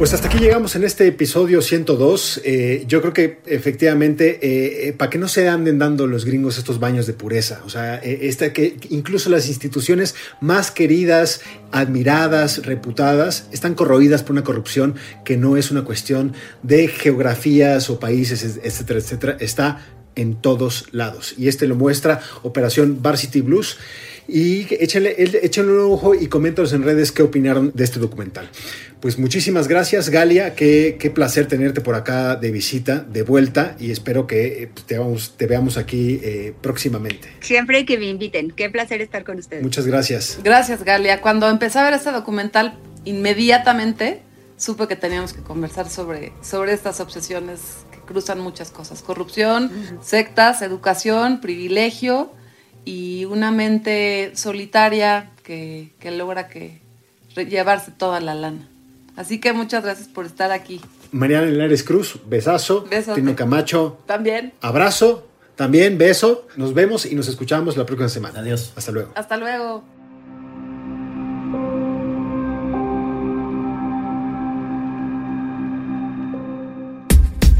Pues 0.00 0.14
hasta 0.14 0.28
aquí 0.28 0.38
llegamos 0.38 0.76
en 0.76 0.84
este 0.84 1.06
episodio 1.06 1.60
102. 1.60 2.40
Eh, 2.42 2.84
yo 2.88 3.02
creo 3.02 3.12
que 3.12 3.40
efectivamente, 3.44 4.38
eh, 4.40 4.94
para 4.94 5.10
que 5.10 5.18
no 5.18 5.28
se 5.28 5.46
anden 5.46 5.78
dando 5.78 6.06
los 6.06 6.24
gringos 6.24 6.56
estos 6.56 6.80
baños 6.80 7.06
de 7.06 7.12
pureza, 7.12 7.60
o 7.66 7.68
sea, 7.68 7.96
esta, 7.96 8.50
que 8.54 8.78
incluso 8.88 9.28
las 9.28 9.46
instituciones 9.46 10.14
más 10.40 10.70
queridas, 10.70 11.42
admiradas, 11.70 12.64
reputadas, 12.64 13.46
están 13.52 13.74
corroídas 13.74 14.22
por 14.22 14.32
una 14.32 14.42
corrupción 14.42 14.94
que 15.22 15.36
no 15.36 15.58
es 15.58 15.70
una 15.70 15.84
cuestión 15.84 16.32
de 16.62 16.88
geografías 16.88 17.90
o 17.90 18.00
países, 18.00 18.58
etcétera, 18.62 19.00
etcétera. 19.00 19.36
Está 19.38 19.84
en 20.16 20.34
todos 20.34 20.88
lados. 20.92 21.34
Y 21.36 21.48
este 21.48 21.66
lo 21.66 21.76
muestra 21.76 22.20
Operación 22.42 23.02
Varsity 23.02 23.40
Blues. 23.40 23.78
Y 24.28 24.72
échenle, 24.74 25.16
échenle 25.18 25.72
un 25.72 25.92
ojo 25.92 26.14
y 26.14 26.28
coméntanos 26.28 26.72
en 26.72 26.84
redes 26.84 27.10
qué 27.10 27.22
opinaron 27.22 27.72
de 27.74 27.82
este 27.82 27.98
documental. 27.98 28.48
Pues 29.00 29.18
muchísimas 29.18 29.66
gracias, 29.66 30.08
Galia. 30.10 30.54
Qué, 30.54 30.98
qué 31.00 31.10
placer 31.10 31.46
tenerte 31.46 31.80
por 31.80 31.96
acá 31.96 32.36
de 32.36 32.52
visita, 32.52 33.00
de 33.00 33.22
vuelta. 33.22 33.74
Y 33.80 33.90
espero 33.90 34.28
que 34.28 34.62
eh, 34.62 34.70
te, 34.86 34.98
vamos, 34.98 35.34
te 35.36 35.46
veamos 35.46 35.78
aquí 35.78 36.20
eh, 36.22 36.54
próximamente. 36.60 37.28
Siempre 37.40 37.84
que 37.84 37.98
me 37.98 38.06
inviten. 38.06 38.52
Qué 38.52 38.70
placer 38.70 39.00
estar 39.00 39.24
con 39.24 39.38
ustedes. 39.38 39.62
Muchas 39.62 39.86
gracias. 39.86 40.38
Gracias, 40.44 40.84
Galia. 40.84 41.20
Cuando 41.20 41.48
empecé 41.48 41.78
a 41.80 41.84
ver 41.84 41.94
este 41.94 42.12
documental, 42.12 42.78
inmediatamente 43.04 44.22
supe 44.58 44.86
que 44.86 44.94
teníamos 44.96 45.32
que 45.32 45.40
conversar 45.40 45.88
sobre, 45.88 46.32
sobre 46.42 46.74
estas 46.74 47.00
obsesiones 47.00 47.60
cruzan 48.10 48.40
muchas 48.40 48.72
cosas. 48.72 49.02
Corrupción, 49.02 49.70
sectas, 50.02 50.62
educación, 50.62 51.40
privilegio 51.40 52.32
y 52.84 53.24
una 53.26 53.52
mente 53.52 54.32
solitaria 54.34 55.30
que, 55.44 55.92
que 56.00 56.10
logra 56.10 56.48
que 56.48 56.80
llevarse 57.36 57.92
toda 57.92 58.18
la 58.20 58.34
lana. 58.34 58.68
Así 59.14 59.38
que 59.38 59.52
muchas 59.52 59.84
gracias 59.84 60.08
por 60.08 60.26
estar 60.26 60.50
aquí. 60.50 60.80
Mariana 61.12 61.46
Linares 61.46 61.84
Cruz, 61.84 62.18
besazo. 62.26 62.84
Tino 63.14 63.36
Camacho, 63.36 64.00
También. 64.06 64.54
abrazo. 64.60 65.28
También 65.54 65.98
beso. 65.98 66.48
Nos 66.56 66.74
vemos 66.74 67.06
y 67.06 67.14
nos 67.14 67.28
escuchamos 67.28 67.76
la 67.76 67.86
próxima 67.86 68.08
semana. 68.08 68.40
Adiós. 68.40 68.72
Hasta 68.76 68.90
luego. 68.92 69.12
Hasta 69.14 69.36
luego. 69.36 69.84